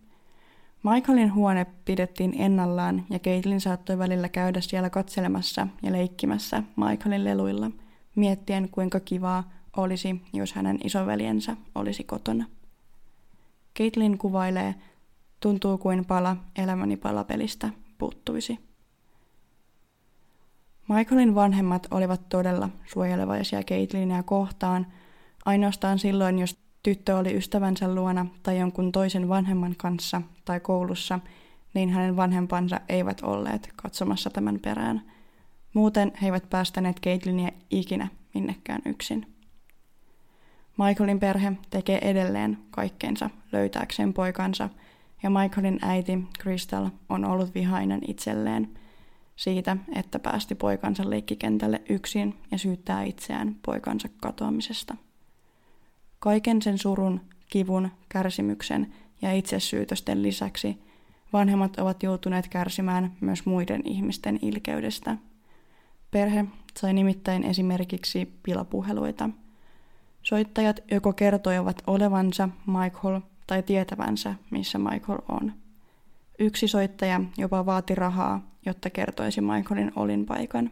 Michaelin 0.83 1.35
huone 1.35 1.67
pidettiin 1.85 2.35
ennallaan 2.39 3.05
ja 3.11 3.19
Caitlin 3.19 3.61
saattoi 3.61 3.99
välillä 3.99 4.29
käydä 4.29 4.61
siellä 4.61 4.91
katselemassa 4.91 5.67
ja 5.83 5.93
leikkimässä 5.93 6.63
Michaelin 6.77 7.25
leluilla, 7.25 7.71
miettien 8.17 8.69
kuinka 8.69 9.01
kivaa 9.01 9.51
olisi, 9.77 10.23
jos 10.33 10.53
hänen 10.53 10.79
isoveljensä 10.85 11.57
olisi 11.75 12.05
kotona. 12.05 12.45
Caitlin 13.79 14.19
kuvailee, 14.19 14.75
tuntuu 15.41 15.79
kuin 15.79 16.05
pala 16.05 16.37
elämäni 16.57 16.97
palapelistä 16.97 17.71
puuttuisi. 17.99 18.59
Michaelin 20.89 21.35
vanhemmat 21.35 21.87
olivat 21.91 22.29
todella 22.29 22.69
suojelevaisia 22.87 23.63
Caitlinia 23.63 24.23
kohtaan– 24.23 24.87
Ainoastaan 25.45 25.99
silloin, 25.99 26.39
jos 26.39 26.59
tyttö 26.83 27.17
oli 27.17 27.37
ystävänsä 27.37 27.95
luona 27.95 28.27
tai 28.43 28.59
jonkun 28.59 28.93
toisen 28.93 29.29
vanhemman 29.29 29.75
kanssa 29.77 30.23
tai 30.45 30.61
koulussa, 30.61 31.21
niin 31.75 31.91
hänen 31.91 32.17
vanhempansa 32.17 32.81
eivät 32.89 33.21
olleet 33.21 33.73
katsomassa 33.77 34.31
tämän 34.31 34.59
perään. 34.61 35.03
Muuten 35.75 36.13
he 36.23 36.27
eivät 36.27 36.51
päästäneet 36.51 37.01
Caitlinia 37.01 37.51
ikinä 37.71 38.09
minnekään 38.35 38.83
yksin. 38.87 39.27
Michaelin 40.79 41.21
perhe 41.21 41.53
tekee 41.71 41.99
edelleen 42.11 42.59
kaikkeensa 42.71 43.31
löytääkseen 43.53 44.15
poikansa, 44.15 44.69
ja 45.23 45.31
Michaelin 45.31 45.79
äiti 45.83 46.19
Crystal 46.43 46.91
on 47.09 47.25
ollut 47.25 47.55
vihainen 47.55 48.01
itselleen 48.09 48.69
siitä, 49.37 49.77
että 49.95 50.19
päästi 50.19 50.55
poikansa 50.55 51.11
leikkikentälle 51.11 51.83
yksin 51.89 52.35
ja 52.51 52.59
syyttää 52.59 53.03
itseään 53.03 53.57
poikansa 53.67 54.09
katoamisesta. 54.21 54.97
Kaiken 56.21 56.63
sen 56.63 56.79
surun, 56.79 57.21
kivun, 57.51 57.91
kärsimyksen 58.09 58.93
ja 59.23 59.33
itsesyytösten 59.33 60.23
lisäksi 60.23 60.79
vanhemmat 61.33 61.79
ovat 61.79 62.03
joutuneet 62.03 62.49
kärsimään 62.49 63.13
myös 63.21 63.47
muiden 63.47 63.83
ihmisten 63.85 64.39
ilkeydestä. 64.43 65.17
Perhe 66.11 66.45
sai 66.81 66.93
nimittäin 66.93 67.45
esimerkiksi 67.45 68.33
pilapuheluita. 68.43 69.31
Soittajat 70.23 70.81
joko 70.91 71.13
kertoivat 71.13 71.83
olevansa 71.87 72.49
Michael 72.67 73.21
tai 73.47 73.63
tietävänsä, 73.63 74.35
missä 74.51 74.79
Michael 74.79 75.19
on. 75.29 75.53
Yksi 76.39 76.69
soittaja 76.69 77.21
jopa 77.39 77.67
vaati 77.67 77.95
rahaa, 77.95 78.51
jotta 78.67 78.91
kertoisi 78.91 79.41
Michaelin 79.41 79.93
olinpaikan. 79.97 80.71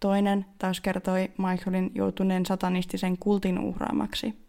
Toinen 0.00 0.46
taas 0.58 0.80
kertoi 0.80 1.30
Michaelin 1.38 1.90
joutuneen 1.94 2.46
satanistisen 2.46 3.18
kultin 3.18 3.58
uhraamaksi– 3.58 4.34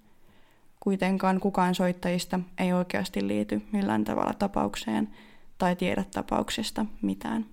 Kuitenkaan 0.85 1.39
kukaan 1.39 1.75
soittajista 1.75 2.39
ei 2.57 2.73
oikeasti 2.73 3.27
liity 3.27 3.61
millään 3.71 4.03
tavalla 4.03 4.33
tapaukseen 4.33 5.09
tai 5.57 5.75
tiedä 5.75 6.03
tapauksesta 6.13 6.85
mitään. 7.01 7.45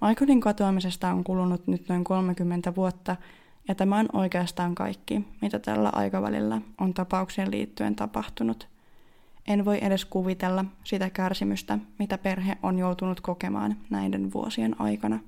Michaelin 0.00 0.40
katoamisesta 0.40 1.10
on 1.10 1.24
kulunut 1.24 1.66
nyt 1.66 1.88
noin 1.88 2.04
30 2.04 2.74
vuotta, 2.74 3.16
ja 3.68 3.74
tämä 3.74 3.98
on 3.98 4.08
oikeastaan 4.12 4.74
kaikki, 4.74 5.24
mitä 5.40 5.58
tällä 5.58 5.90
aikavälillä 5.92 6.60
on 6.80 6.94
tapaukseen 6.94 7.50
liittyen 7.50 7.96
tapahtunut. 7.96 8.68
En 9.48 9.64
voi 9.64 9.78
edes 9.82 10.04
kuvitella 10.04 10.64
sitä 10.84 11.10
kärsimystä, 11.10 11.78
mitä 11.98 12.18
perhe 12.18 12.58
on 12.62 12.78
joutunut 12.78 13.20
kokemaan 13.20 13.76
näiden 13.90 14.32
vuosien 14.32 14.80
aikana. 14.80 15.18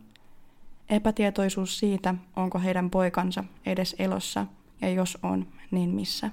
Epätietoisuus 0.88 1.78
siitä, 1.78 2.14
onko 2.36 2.58
heidän 2.58 2.90
poikansa 2.90 3.44
edes 3.66 3.96
elossa– 3.98 4.46
ja 4.80 4.88
jos 4.88 5.18
on, 5.22 5.46
niin 5.70 5.90
missä. 5.90 6.30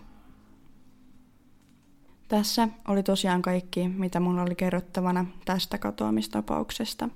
Tässä 2.28 2.70
oli 2.88 3.04
tosiaan 3.04 3.42
kaikki, 3.42 3.88
mitä 3.88 4.20
mun 4.20 4.40
oli 4.40 4.56
kerrottavana 4.56 5.26
tästä 5.46 5.78
katoamistapauksesta. 5.78 7.10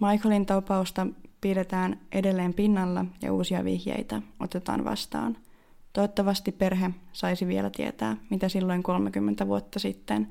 Michaelin 0.00 0.46
tapausta 0.46 1.06
pidetään 1.40 2.00
edelleen 2.12 2.54
pinnalla 2.54 3.04
ja 3.22 3.32
uusia 3.32 3.64
vihjeitä 3.64 4.22
otetaan 4.40 4.84
vastaan. 4.84 5.36
Toivottavasti 5.92 6.52
perhe 6.52 6.90
saisi 7.12 7.46
vielä 7.46 7.70
tietää, 7.70 8.16
mitä 8.30 8.48
silloin 8.48 8.82
30 8.82 9.46
vuotta 9.46 9.78
sitten 9.78 10.28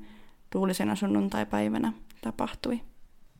tuulisena 0.50 0.94
sunnuntai-päivänä 0.96 1.92
tapahtui. 2.22 2.80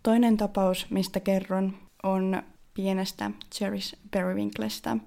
Toinen 0.02 0.36
tapaus, 0.36 0.86
mistä 0.90 1.20
kerron, 1.20 1.76
on 2.02 2.42
pienestä 2.74 3.30
Cheris 3.54 3.96
Periwinklestä– 4.10 4.96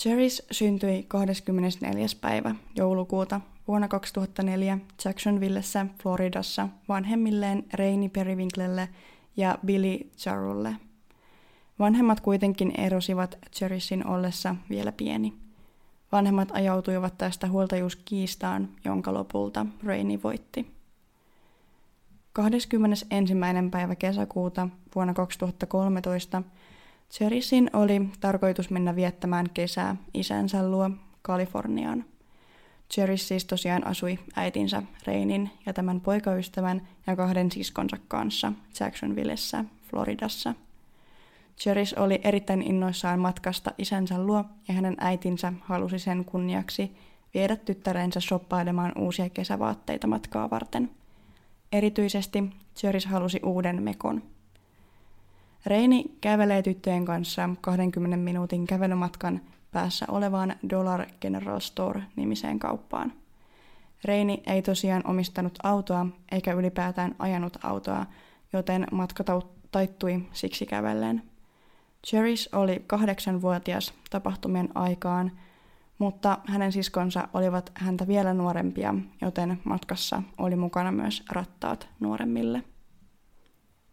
Cheris 0.00 0.42
syntyi 0.50 1.04
24. 1.08 2.06
päivä 2.20 2.54
joulukuuta 2.74 3.40
vuonna 3.68 3.88
2004 3.88 4.78
Jacksonvillessä, 5.04 5.86
Floridassa 6.02 6.68
vanhemmilleen 6.88 7.64
Reini 7.74 8.08
Periwinklelle 8.08 8.88
ja 9.36 9.58
Billy 9.66 9.98
Charulle. 10.16 10.76
Vanhemmat 11.78 12.20
kuitenkin 12.20 12.72
erosivat 12.80 13.38
Cherisin 13.56 14.06
ollessa 14.06 14.56
vielä 14.70 14.92
pieni. 14.92 15.34
Vanhemmat 16.12 16.48
ajautuivat 16.52 17.18
tästä 17.18 17.48
huoltajuuskiistaan, 17.48 18.68
jonka 18.84 19.14
lopulta 19.14 19.66
Rainy 19.84 20.22
voitti. 20.22 20.66
21. 22.32 23.34
päivä 23.70 23.94
kesäkuuta 23.94 24.68
vuonna 24.94 25.14
2013 25.14 26.42
Cherisin 27.12 27.70
oli 27.72 28.08
tarkoitus 28.20 28.70
mennä 28.70 28.96
viettämään 28.96 29.50
kesää 29.54 29.96
isänsä 30.14 30.70
luo 30.70 30.90
Kaliforniaan. 31.22 32.04
Cheris 32.92 33.28
siis 33.28 33.44
tosiaan 33.44 33.86
asui 33.86 34.18
äitinsä 34.36 34.82
Reinin 35.06 35.50
ja 35.66 35.72
tämän 35.72 36.00
poikaystävän 36.00 36.88
ja 37.06 37.16
kahden 37.16 37.52
siskonsa 37.52 37.96
kanssa 38.08 38.52
Jacksonvillessä, 38.80 39.64
Floridassa. 39.90 40.54
Cheris 41.58 41.94
oli 41.94 42.20
erittäin 42.24 42.62
innoissaan 42.62 43.20
matkasta 43.20 43.70
isänsä 43.78 44.22
luo 44.22 44.44
ja 44.68 44.74
hänen 44.74 44.96
äitinsä 45.00 45.52
halusi 45.60 45.98
sen 45.98 46.24
kunniaksi 46.24 46.96
viedä 47.34 47.56
tyttärensä 47.56 48.20
shoppailemaan 48.20 48.92
uusia 48.98 49.28
kesävaatteita 49.28 50.06
matkaa 50.06 50.50
varten. 50.50 50.90
Erityisesti 51.72 52.44
Cheris 52.76 53.06
halusi 53.06 53.40
uuden 53.44 53.82
mekon. 53.82 54.22
Reini 55.66 56.04
kävelee 56.20 56.62
tyttöjen 56.62 57.04
kanssa 57.04 57.48
20 57.60 58.16
minuutin 58.16 58.66
kävelymatkan 58.66 59.40
päässä 59.72 60.06
olevaan 60.08 60.56
Dollar 60.70 61.06
General 61.20 61.60
Store-nimiseen 61.60 62.58
kauppaan. 62.58 63.12
Reini 64.04 64.42
ei 64.46 64.62
tosiaan 64.62 65.06
omistanut 65.06 65.58
autoa 65.62 66.06
eikä 66.32 66.52
ylipäätään 66.52 67.14
ajanut 67.18 67.56
autoa, 67.64 68.06
joten 68.52 68.86
matka 68.92 69.24
taittui 69.72 70.22
siksi 70.32 70.66
kävellen. 70.66 71.22
Cheris 72.06 72.48
oli 72.52 72.84
kahdeksanvuotias 72.86 73.94
tapahtumien 74.10 74.68
aikaan, 74.74 75.32
mutta 75.98 76.38
hänen 76.46 76.72
siskonsa 76.72 77.28
olivat 77.34 77.72
häntä 77.74 78.06
vielä 78.06 78.34
nuorempia, 78.34 78.94
joten 79.20 79.58
matkassa 79.64 80.22
oli 80.38 80.56
mukana 80.56 80.92
myös 80.92 81.22
rattaat 81.30 81.88
nuoremmille. 82.00 82.62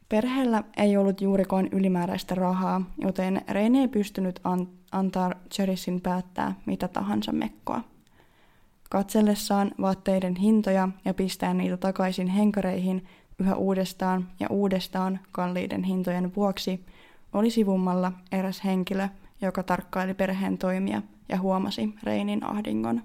Perheellä 0.09 0.63
ei 0.77 0.97
ollut 0.97 1.21
juurikaan 1.21 1.69
ylimääräistä 1.71 2.35
rahaa, 2.35 2.81
joten 2.97 3.41
Reini 3.49 3.79
ei 3.79 3.87
pystynyt 3.87 4.39
an- 4.43 4.67
antaa 4.91 5.31
Cherisin 5.53 6.01
päättää 6.01 6.55
mitä 6.65 6.87
tahansa 6.87 7.31
mekkoa. 7.31 7.81
Katsellessaan 8.89 9.71
vaatteiden 9.81 10.35
hintoja 10.35 10.89
ja 11.05 11.13
pistää 11.13 11.53
niitä 11.53 11.77
takaisin 11.77 12.27
henkareihin 12.27 13.05
yhä 13.39 13.55
uudestaan 13.55 14.27
ja 14.39 14.47
uudestaan 14.49 15.19
kalliiden 15.31 15.83
hintojen 15.83 16.35
vuoksi, 16.35 16.85
oli 17.33 17.51
sivummalla 17.51 18.11
eräs 18.31 18.63
henkilö, 18.63 19.07
joka 19.41 19.63
tarkkaili 19.63 20.13
perheen 20.13 20.57
toimia 20.57 21.01
ja 21.29 21.39
huomasi 21.39 21.93
Reinin 22.03 22.43
ahdingon. 22.43 23.01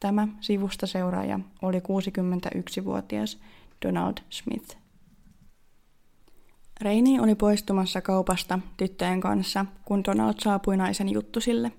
Tämä 0.00 0.28
sivusta 0.40 0.86
seuraaja 0.86 1.40
oli 1.62 1.78
61-vuotias 1.78 3.38
Donald 3.86 4.14
Smith. 4.30 4.76
Reini 6.80 7.20
oli 7.20 7.34
poistumassa 7.34 8.00
kaupasta 8.00 8.58
tyttöjen 8.76 9.20
kanssa, 9.20 9.66
kun 9.84 10.04
Donald 10.04 10.34
saapui 10.38 10.76
naisen 10.76 11.08
juttusille. 11.08 11.72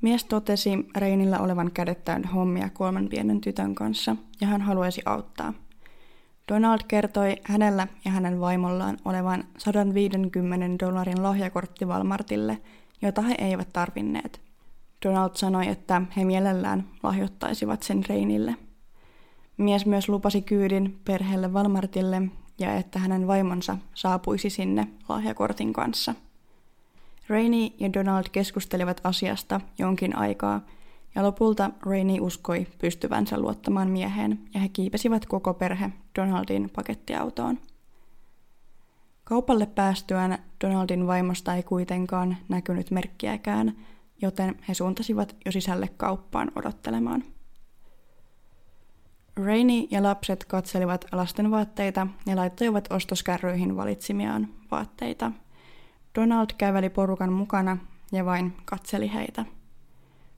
Mies 0.00 0.24
totesi 0.24 0.86
Reinillä 0.96 1.38
olevan 1.38 1.70
kädet 1.70 2.04
täynnä 2.04 2.28
hommia 2.28 2.68
kolmen 2.68 3.08
pienen 3.08 3.40
tytön 3.40 3.74
kanssa, 3.74 4.16
ja 4.40 4.46
hän 4.46 4.60
haluaisi 4.60 5.02
auttaa. 5.04 5.52
Donald 6.48 6.80
kertoi 6.88 7.36
hänellä 7.44 7.88
ja 8.04 8.10
hänen 8.10 8.40
vaimollaan 8.40 8.96
olevan 9.04 9.44
150 9.58 10.86
dollarin 10.86 11.22
lahjakortti 11.22 11.84
Walmartille, 11.84 12.58
jota 13.02 13.22
he 13.22 13.34
eivät 13.38 13.68
tarvinneet. 13.72 14.40
Donald 15.06 15.30
sanoi, 15.34 15.68
että 15.68 16.02
he 16.16 16.24
mielellään 16.24 16.84
lahjoittaisivat 17.02 17.82
sen 17.82 18.04
Reinille. 18.08 18.56
Mies 19.56 19.86
myös 19.86 20.08
lupasi 20.08 20.42
kyydin 20.42 21.00
perheelle 21.04 21.48
Walmartille 21.48 22.22
ja 22.58 22.74
että 22.74 22.98
hänen 22.98 23.26
vaimonsa 23.26 23.78
saapuisi 23.94 24.50
sinne 24.50 24.88
lahjakortin 25.08 25.72
kanssa. 25.72 26.14
Rainy 27.28 27.68
ja 27.80 27.92
Donald 27.92 28.24
keskustelivat 28.32 29.00
asiasta 29.04 29.60
jonkin 29.78 30.16
aikaa, 30.16 30.60
ja 31.14 31.22
lopulta 31.22 31.70
Rainy 31.86 32.20
uskoi 32.20 32.66
pystyvänsä 32.80 33.40
luottamaan 33.40 33.88
mieheen, 33.88 34.38
ja 34.54 34.60
he 34.60 34.68
kiipesivät 34.68 35.26
koko 35.26 35.54
perhe 35.54 35.92
Donaldin 36.18 36.70
pakettiautoon. 36.76 37.58
Kaupalle 39.24 39.66
päästyään 39.66 40.38
Donaldin 40.64 41.06
vaimosta 41.06 41.54
ei 41.54 41.62
kuitenkaan 41.62 42.36
näkynyt 42.48 42.90
merkkiäkään, 42.90 43.76
joten 44.22 44.54
he 44.68 44.74
suuntasivat 44.74 45.36
jo 45.44 45.52
sisälle 45.52 45.88
kauppaan 45.96 46.52
odottelemaan. 46.56 47.24
Rainy 49.36 49.86
ja 49.90 50.02
lapset 50.02 50.44
katselivat 50.44 51.04
lasten 51.12 51.50
vaatteita 51.50 52.06
ja 52.26 52.36
laittoivat 52.36 52.92
ostoskärryihin 52.92 53.76
valitsimiaan 53.76 54.48
vaatteita. 54.70 55.32
Donald 56.14 56.46
käveli 56.58 56.90
porukan 56.90 57.32
mukana 57.32 57.78
ja 58.12 58.24
vain 58.24 58.56
katseli 58.64 59.12
heitä. 59.14 59.44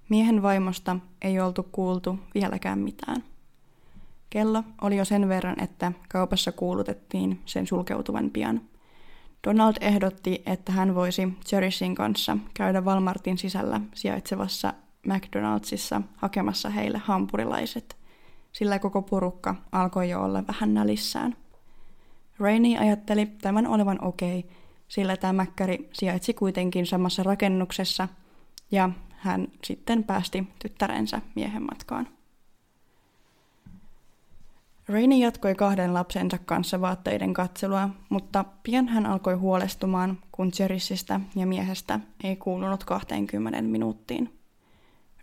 Miehen 0.08 0.42
vaimosta 0.42 0.96
ei 1.22 1.40
oltu 1.40 1.62
kuultu 1.72 2.18
vieläkään 2.34 2.78
mitään. 2.78 3.24
Kello 4.30 4.64
oli 4.82 4.96
jo 4.96 5.04
sen 5.04 5.28
verran, 5.28 5.60
että 5.60 5.92
kaupassa 6.08 6.52
kuulutettiin 6.52 7.40
sen 7.44 7.66
sulkeutuvan 7.66 8.30
pian. 8.30 8.60
Donald 9.46 9.74
ehdotti, 9.80 10.42
että 10.46 10.72
hän 10.72 10.94
voisi 10.94 11.28
Cherisin 11.46 11.94
kanssa 11.94 12.38
käydä 12.54 12.80
Walmartin 12.80 13.38
sisällä 13.38 13.80
sijaitsevassa 13.94 14.74
McDonaldsissa 15.06 16.02
hakemassa 16.16 16.70
heille 16.70 16.98
hampurilaiset– 16.98 17.96
sillä 18.54 18.78
koko 18.78 19.02
porukka 19.02 19.54
alkoi 19.72 20.10
jo 20.10 20.22
olla 20.22 20.46
vähän 20.46 20.74
nälissään. 20.74 21.36
Rainy 22.38 22.78
ajatteli 22.78 23.26
tämän 23.26 23.66
olevan 23.66 24.04
okei, 24.04 24.38
okay, 24.38 24.50
sillä 24.88 25.16
tämä 25.16 25.32
mäkkäri 25.32 25.88
sijaitsi 25.92 26.34
kuitenkin 26.34 26.86
samassa 26.86 27.22
rakennuksessa, 27.22 28.08
ja 28.70 28.90
hän 29.10 29.48
sitten 29.64 30.04
päästi 30.04 30.48
tyttärensä 30.58 31.20
miehen 31.34 31.62
matkaan. 31.62 32.08
Rainy 34.88 35.14
jatkoi 35.14 35.54
kahden 35.54 35.94
lapsensa 35.94 36.38
kanssa 36.38 36.80
vaatteiden 36.80 37.34
katselua, 37.34 37.88
mutta 38.08 38.44
pian 38.62 38.88
hän 38.88 39.06
alkoi 39.06 39.34
huolestumaan, 39.34 40.18
kun 40.32 40.52
Jerissistä 40.58 41.20
ja 41.36 41.46
miehestä 41.46 42.00
ei 42.24 42.36
kuulunut 42.36 42.84
20 42.84 43.62
minuuttiin. 43.62 44.38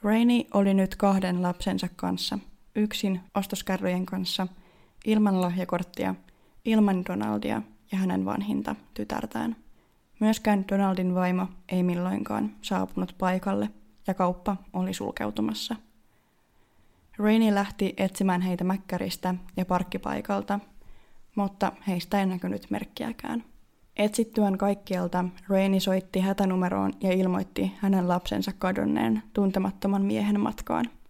Rainy 0.03 0.43
oli 0.53 0.73
nyt 0.73 0.95
kahden 0.95 1.41
lapsensa 1.41 1.87
kanssa– 1.95 2.39
yksin 2.75 3.21
ostoskärryjen 3.36 4.05
kanssa, 4.05 4.47
ilman 5.05 5.41
lahjakorttia, 5.41 6.15
ilman 6.65 7.05
Donaldia 7.05 7.62
ja 7.91 7.97
hänen 7.97 8.25
vanhinta 8.25 8.75
tytärtään. 8.93 9.55
Myöskään 10.19 10.65
Donaldin 10.71 11.15
vaimo 11.15 11.47
ei 11.69 11.84
milloinkaan 11.84 12.51
saapunut 12.62 13.15
paikalle 13.17 13.69
ja 14.07 14.13
kauppa 14.13 14.57
oli 14.73 14.93
sulkeutumassa. 14.93 15.75
Rainy 17.17 17.55
lähti 17.55 17.93
etsimään 17.97 18.41
heitä 18.41 18.63
mäkkäristä 18.63 19.36
ja 19.57 19.65
parkkipaikalta, 19.65 20.60
mutta 21.36 21.71
heistä 21.88 22.19
ei 22.19 22.25
näkynyt 22.25 22.69
merkkiäkään. 22.69 23.43
Etsittyään 23.97 24.57
kaikkialta 24.57 25.25
Rainy 25.47 25.79
soitti 25.79 26.19
hätänumeroon 26.19 26.93
ja 27.01 27.12
ilmoitti 27.12 27.71
hänen 27.77 28.07
lapsensa 28.07 28.51
kadonneen 28.60 29.23
tuntemattoman 29.34 30.01
miehen 30.01 30.39
matkaan– 30.39 30.86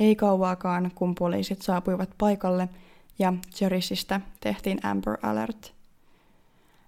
ei 0.00 0.16
kauaakaan, 0.16 0.90
kun 0.94 1.14
poliisit 1.14 1.62
saapuivat 1.62 2.10
paikalle 2.18 2.68
ja 3.18 3.32
Jerisistä 3.60 4.20
tehtiin 4.40 4.86
Amber 4.86 5.16
Alert. 5.22 5.74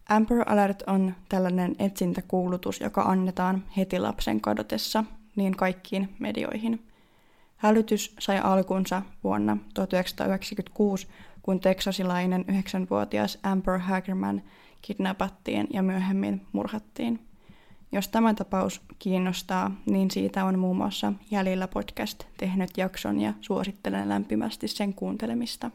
Amber 0.09 0.53
Alert 0.53 0.83
on 0.87 1.15
tällainen 1.29 1.77
etsintäkuulutus, 1.79 2.81
joka 2.81 3.03
annetaan 3.03 3.65
heti 3.77 3.99
lapsen 3.99 4.41
kadotessa 4.41 5.05
niin 5.37 5.57
kaikkiin 5.57 6.09
medioihin. 6.19 6.87
Hälytys 7.57 8.15
sai 8.19 8.39
alkunsa 8.39 9.03
vuonna 9.25 9.57
1996, 9.75 11.07
kun 11.43 11.61
teksasilainen 11.61 12.45
9-vuotias 12.49 13.39
Amber 13.43 13.79
Hagerman 13.79 14.43
kidnappattiin 14.83 15.67
ja 15.73 15.83
myöhemmin 15.83 16.47
murhattiin. 16.53 17.32
Jos 17.95 18.09
tämä 18.09 18.35
tapaus 18.35 18.81
kiinnostaa, 18.99 19.71
niin 19.87 20.11
siitä 20.11 20.45
on 20.45 20.59
muun 20.59 20.77
muassa 20.77 21.13
Jäljellä 21.31 21.69
podcast 21.69 22.25
tehnyt 22.37 22.71
jakson 22.77 23.21
ja 23.21 23.33
suosittelen 23.41 24.09
lämpimästi 24.09 24.69
sen 24.69 24.95
kuuntelemista. 24.95 25.71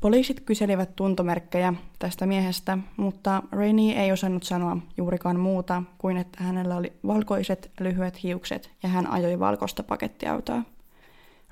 Poliisit 0.00 0.40
kyselivät 0.40 0.96
tuntomerkkejä 0.96 1.74
tästä 1.98 2.26
miehestä, 2.26 2.78
mutta 2.96 3.42
Rainy 3.52 3.90
ei 3.90 4.12
osannut 4.12 4.42
sanoa 4.42 4.76
juurikaan 4.96 5.40
muuta 5.40 5.82
kuin 5.98 6.16
että 6.16 6.44
hänellä 6.44 6.76
oli 6.76 6.92
valkoiset 7.06 7.70
lyhyet 7.80 8.22
hiukset 8.22 8.70
ja 8.82 8.88
hän 8.88 9.06
ajoi 9.06 9.38
valkoista 9.38 9.82
pakettiautoa. 9.82 10.62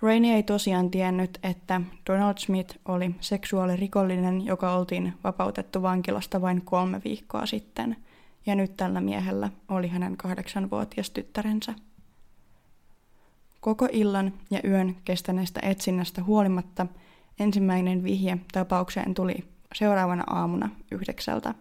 Rainy 0.03 0.29
ei 0.29 0.43
tosiaan 0.43 0.91
tiennyt, 0.91 1.39
että 1.43 1.81
Donald 2.11 2.39
Smith 2.39 2.77
oli 2.85 3.15
seksuaalirikollinen, 3.21 4.47
joka 4.47 4.75
oltiin 4.75 5.15
vapautettu 5.25 5.83
vankilasta 5.83 6.41
vain 6.41 6.63
kolme 6.63 7.01
viikkoa 7.05 7.47
sitten– 7.47 7.97
ja 8.49 8.55
nyt 8.55 8.77
tällä 8.77 9.01
miehellä 9.01 9.51
oli 9.69 9.89
hänen 9.89 10.17
kahdeksanvuotias 10.17 11.11
tyttärensä. 11.11 11.75
Koko 13.61 13.89
illan 13.93 14.33
ja 14.51 14.61
yön 14.65 14.97
kestäneestä 15.05 15.61
etsinnästä 15.63 16.25
huolimatta 16.25 16.87
ensimmäinen 17.41 18.05
vihje 18.05 18.39
tapaukseen 18.53 19.15
tuli 19.15 19.45
seuraavana 19.75 20.25
aamuna 20.27 20.71
yhdeksältä. 20.93 21.55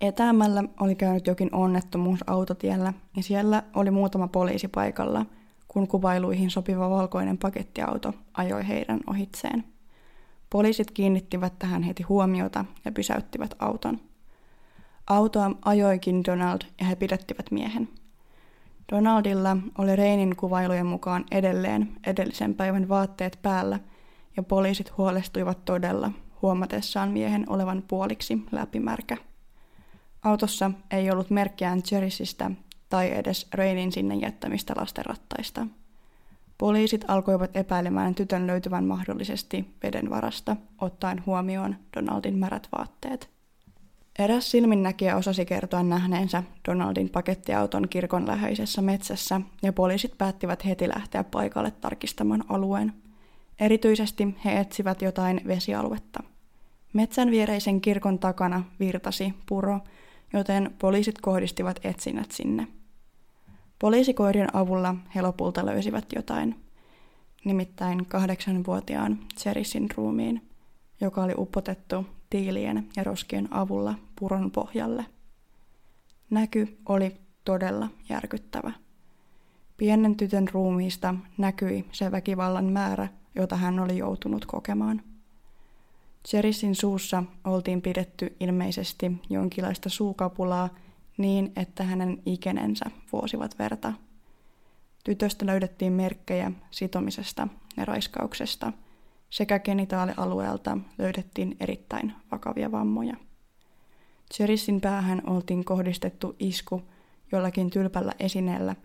Etäämällä 0.00 0.64
oli 0.80 0.94
käynyt 0.94 1.26
jokin 1.26 1.54
onnettomuus 1.54 2.20
autotiellä 2.26 2.92
ja 3.16 3.22
siellä 3.22 3.62
oli 3.74 3.90
muutama 3.90 4.28
poliisi 4.28 4.68
paikalla, 4.68 5.26
kun 5.68 5.88
kuvailuihin 5.88 6.50
sopiva 6.50 6.90
valkoinen 6.90 7.38
pakettiauto 7.38 8.14
ajoi 8.34 8.68
heidän 8.68 9.00
ohitseen. 9.06 9.64
Poliisit 10.50 10.90
kiinnittivät 10.90 11.58
tähän 11.58 11.82
heti 11.82 12.02
huomiota 12.02 12.64
ja 12.84 12.92
pysäyttivät 12.92 13.54
auton. 13.58 14.11
Autoa 15.06 15.50
ajoikin 15.64 16.24
Donald 16.24 16.60
ja 16.80 16.86
he 16.86 16.96
pidettivät 16.96 17.50
miehen. 17.50 17.88
Donaldilla 18.92 19.56
oli 19.78 19.96
Reinin 19.96 20.36
kuvailujen 20.36 20.86
mukaan 20.86 21.24
edelleen 21.30 21.92
edellisen 22.06 22.54
päivän 22.54 22.88
vaatteet 22.88 23.38
päällä 23.42 23.80
ja 24.36 24.42
poliisit 24.42 24.96
huolestuivat 24.96 25.64
todella 25.64 26.10
huomatessaan 26.42 27.10
miehen 27.10 27.44
olevan 27.50 27.84
puoliksi 27.88 28.38
läpimärkä. 28.52 29.16
Autossa 30.22 30.70
ei 30.90 31.10
ollut 31.10 31.30
merkkiään 31.30 31.82
Cherisistä 31.82 32.50
tai 32.88 33.10
edes 33.10 33.48
Reinin 33.54 33.92
sinne 33.92 34.14
jättämistä 34.14 34.74
lastenrattaista. 34.76 35.66
Poliisit 36.58 37.04
alkoivat 37.08 37.56
epäilemään 37.56 38.14
tytön 38.14 38.46
löytyvän 38.46 38.84
mahdollisesti 38.84 39.74
veden 39.82 40.10
varasta, 40.10 40.56
ottaen 40.80 41.22
huomioon 41.26 41.76
Donaldin 41.96 42.38
märät 42.38 42.68
vaatteet. 42.78 43.30
Eräs 44.18 44.50
silminnäkijä 44.50 45.16
osasi 45.16 45.44
kertoa 45.44 45.82
nähneensä 45.82 46.42
Donaldin 46.68 47.08
pakettiauton 47.08 47.88
kirkon 47.88 48.26
läheisessä 48.26 48.82
metsässä, 48.82 49.40
ja 49.62 49.72
poliisit 49.72 50.18
päättivät 50.18 50.64
heti 50.64 50.88
lähteä 50.88 51.24
paikalle 51.24 51.70
tarkistamaan 51.70 52.44
alueen. 52.48 52.92
Erityisesti 53.60 54.36
he 54.44 54.60
etsivät 54.60 55.02
jotain 55.02 55.40
vesialuetta. 55.46 56.22
Metsän 56.92 57.30
viereisen 57.30 57.80
kirkon 57.80 58.18
takana 58.18 58.64
virtasi 58.80 59.34
puro, 59.48 59.80
joten 60.32 60.74
poliisit 60.78 61.20
kohdistivat 61.20 61.80
etsinnät 61.84 62.30
sinne. 62.30 62.66
Poliisikoirien 63.78 64.56
avulla 64.56 64.94
he 65.14 65.22
lopulta 65.22 65.66
löysivät 65.66 66.04
jotain, 66.14 66.56
nimittäin 67.44 68.06
kahdeksanvuotiaan 68.06 69.18
Cherishin 69.36 69.88
ruumiin, 69.96 70.48
joka 71.00 71.22
oli 71.22 71.32
upotettu 71.38 72.06
tiilien 72.32 72.88
ja 72.96 73.04
roskien 73.04 73.48
avulla 73.50 73.94
puron 74.20 74.50
pohjalle. 74.50 75.06
Näky 76.30 76.78
oli 76.88 77.16
todella 77.44 77.88
järkyttävä. 78.08 78.72
Pienen 79.76 80.16
tytön 80.16 80.48
ruumiista 80.52 81.14
näkyi 81.38 81.84
se 81.92 82.10
väkivallan 82.10 82.64
määrä, 82.64 83.08
jota 83.34 83.56
hän 83.56 83.80
oli 83.80 83.98
joutunut 83.98 84.46
kokemaan. 84.46 85.02
Cherishin 86.28 86.74
suussa 86.74 87.24
oltiin 87.44 87.82
pidetty 87.82 88.36
ilmeisesti 88.40 89.12
jonkinlaista 89.30 89.88
suukapulaa 89.88 90.68
niin, 91.16 91.52
että 91.56 91.84
hänen 91.84 92.22
ikenensä 92.26 92.90
vuosivat 93.12 93.58
verta. 93.58 93.92
Tytöstä 95.04 95.46
löydettiin 95.46 95.92
merkkejä 95.92 96.52
sitomisesta 96.70 97.48
ja 97.76 97.84
raiskauksesta, 97.84 98.72
sekä 99.32 99.58
genitaalialueelta 99.58 100.78
löydettiin 100.98 101.56
erittäin 101.60 102.12
vakavia 102.30 102.72
vammoja. 102.72 103.16
Cherishin 104.34 104.80
päähän 104.80 105.22
oltiin 105.26 105.64
kohdistettu 105.64 106.36
isku 106.38 106.82
jollakin 107.32 107.70
tylpällä 107.70 108.12
esineellä 108.20 108.76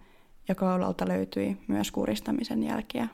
ja 0.48 0.56
kaulalta 0.56 1.08
löytyi 1.08 1.58
myös 1.68 1.92
kuristamisen 1.92 2.64
jälkiä. 2.64 3.08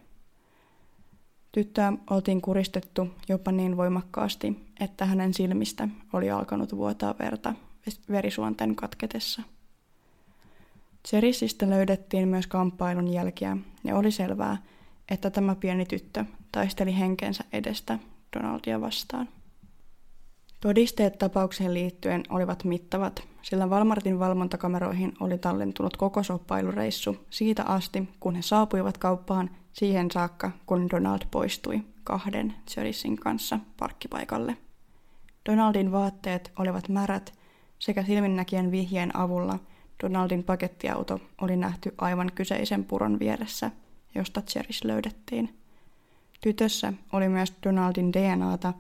Tyttöä 1.52 1.94
oltiin 2.10 2.42
kuristettu 2.42 3.08
jopa 3.30 3.52
niin 3.52 3.78
voimakkaasti, 3.78 4.60
että 4.80 5.06
hänen 5.06 5.34
silmistä 5.34 5.88
oli 6.14 6.32
alkanut 6.32 6.76
vuotaa 6.76 7.16
verta 7.20 7.54
verisuonten 8.10 8.76
katketessa. 8.76 9.42
Cherisistä 11.08 11.70
löydettiin 11.70 12.28
myös 12.28 12.48
kamppailun 12.48 13.08
jälkiä 13.08 13.58
ja 13.84 13.96
oli 13.96 14.12
selvää, 14.12 14.58
että 15.10 15.30
tämä 15.30 15.56
pieni 15.56 15.86
tyttö 15.86 16.26
taisteli 16.54 16.98
henkensä 16.98 17.44
edestä 17.54 18.00
Donaldia 18.38 18.82
vastaan. 18.82 19.30
Todisteet 20.60 21.18
tapaukseen 21.18 21.74
liittyen 21.74 22.24
olivat 22.30 22.64
mittavat, 22.64 23.28
sillä 23.42 23.68
Walmartin 23.68 24.20
valvontakameroihin 24.20 25.14
oli 25.20 25.38
tallentunut 25.38 25.98
koko 25.98 26.24
soppailureissu 26.24 27.18
siitä 27.30 27.64
asti, 27.64 28.10
kun 28.20 28.36
he 28.36 28.42
saapuivat 28.42 28.98
kauppaan 28.98 29.50
siihen 29.74 30.12
saakka, 30.12 30.52
kun 30.66 30.90
Donald 30.90 31.22
poistui 31.32 31.82
kahden 32.04 32.54
Cherissin 32.70 33.18
kanssa 33.18 33.60
parkkipaikalle. 33.80 34.58
Donaldin 35.50 35.92
vaatteet 35.92 36.52
olivat 36.60 36.90
märät 36.90 37.34
sekä 37.80 38.04
silminnäkijän 38.04 38.72
vihjeen 38.72 39.18
avulla 39.18 39.60
Donaldin 40.04 40.44
pakettiauto 40.44 41.20
oli 41.42 41.56
nähty 41.56 41.94
aivan 41.98 42.32
kyseisen 42.36 42.86
puron 42.86 43.20
vieressä, 43.20 43.72
josta 44.16 44.42
Cherish 44.42 44.86
löydettiin. 44.86 45.63
Tytössä 46.44 46.94
oli 47.14 47.30
myös 47.30 47.54
Donaldin 47.64 48.14
DNAta 48.14 48.74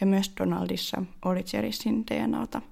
ja 0.00 0.06
myös 0.06 0.32
Donaldissa 0.40 1.02
oli 1.24 1.42
Cherishin 1.42 2.06
DNAta. 2.06 2.62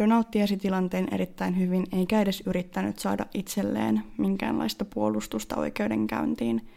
Donald 0.00 0.24
tiesi 0.30 0.56
tilanteen 0.56 1.08
erittäin 1.14 1.58
hyvin 1.58 1.86
eikä 1.92 2.20
edes 2.20 2.42
yrittänyt 2.46 2.98
saada 2.98 3.26
itselleen 3.34 4.02
minkäänlaista 4.18 4.84
puolustusta 4.84 5.56
oikeudenkäyntiin, 5.56 6.68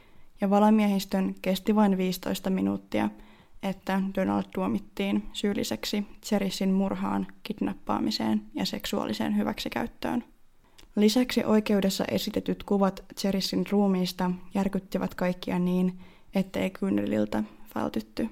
ja 0.41 0.49
valamiehistön 0.49 1.35
kesti 1.41 1.75
vain 1.75 1.97
15 1.97 2.49
minuuttia– 2.49 3.09
että 3.63 4.01
Donald 4.15 4.43
tuomittiin 4.53 5.23
syylliseksi 5.33 6.05
Cherishin 6.25 6.73
murhaan, 6.73 7.27
kidnappaamiseen 7.43 8.41
ja 8.53 8.65
seksuaaliseen 8.65 9.37
hyväksikäyttöön. 9.37 10.23
Lisäksi 10.95 11.43
oikeudessa 11.43 12.05
esitetyt 12.05 12.63
kuvat 12.63 13.03
Cherishin 13.19 13.65
ruumiista 13.69 14.31
järkyttivät 14.53 15.15
kaikkia 15.15 15.59
niin, 15.59 15.99
ettei 16.37 16.69
kyyneliltä 16.69 17.43
vältytty. 17.75 18.29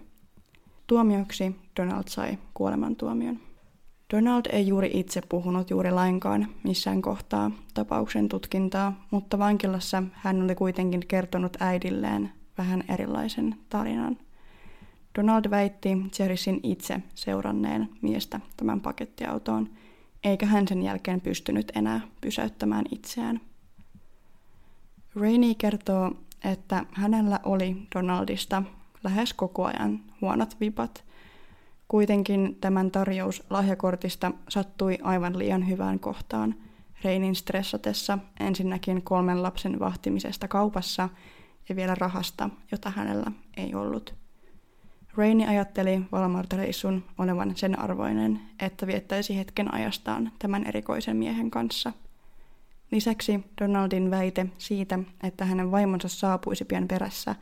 Tuomioksi 0.87 1.55
Donald 1.79 2.03
sai 2.07 2.37
kuolemantuomion. 2.53 3.39
Donald 4.13 4.45
ei 4.51 4.67
juuri 4.67 4.91
itse 4.93 5.21
puhunut 5.29 5.69
juuri 5.69 5.91
lainkaan 5.91 6.47
missään 6.63 7.01
kohtaa 7.01 7.51
tapauksen 7.73 8.29
tutkintaa, 8.29 9.05
mutta 9.11 9.39
vankilassa 9.39 10.03
hän 10.13 10.41
oli 10.41 10.55
kuitenkin 10.55 11.01
kertonut 11.07 11.57
äidilleen 11.59 12.31
vähän 12.57 12.83
erilaisen 12.89 13.55
tarinan. 13.69 14.17
Donald 15.17 15.49
väitti 15.49 15.97
Cherishin 16.11 16.59
itse 16.63 17.01
seuranneen 17.15 17.89
miestä 18.01 18.39
tämän 18.57 18.81
pakettiautoon, 18.81 19.69
eikä 20.23 20.45
hän 20.45 20.67
sen 20.67 20.83
jälkeen 20.83 21.21
pystynyt 21.21 21.71
enää 21.75 22.01
pysäyttämään 22.21 22.85
itseään. 22.91 23.41
Rainey 25.15 25.55
kertoo, 25.57 26.11
että 26.51 26.85
hänellä 26.91 27.39
oli 27.43 27.87
Donaldista 27.95 28.63
lähes 29.03 29.33
koko 29.33 29.65
ajan 29.65 29.99
huonot 30.21 30.59
vipat. 30.59 31.03
Kuitenkin 31.87 32.57
tämän 32.61 32.91
tarjous 32.91 33.43
lahjakortista 33.49 34.31
sattui 34.49 34.97
aivan 35.03 35.37
liian 35.39 35.69
hyvään 35.69 35.99
kohtaan 35.99 36.55
Reinin 37.03 37.35
stressatessa 37.35 38.19
ensinnäkin 38.39 39.01
kolmen 39.01 39.43
lapsen 39.43 39.79
vahtimisesta 39.79 40.47
kaupassa 40.47 41.09
ja 41.69 41.75
vielä 41.75 41.95
rahasta, 41.95 42.49
jota 42.71 42.89
hänellä 42.89 43.31
ei 43.57 43.75
ollut. 43.75 44.15
Raini 45.17 45.47
ajatteli 45.47 46.01
Valmarta-reissun 46.11 47.03
olevan 47.17 47.55
sen 47.55 47.79
arvoinen, 47.79 48.41
että 48.59 48.87
viettäisi 48.87 49.37
hetken 49.37 49.73
ajastaan 49.73 50.31
tämän 50.39 50.63
erikoisen 50.63 51.17
miehen 51.17 51.51
kanssa. 51.51 51.93
Lisäksi 52.91 53.39
Donaldin 53.61 54.11
väite 54.11 54.45
siitä, 54.57 54.99
että 55.23 55.45
hänen 55.45 55.71
vaimonsa 55.71 56.07
saapuisi 56.07 56.65
pian 56.65 56.87
perässä, 56.87 57.35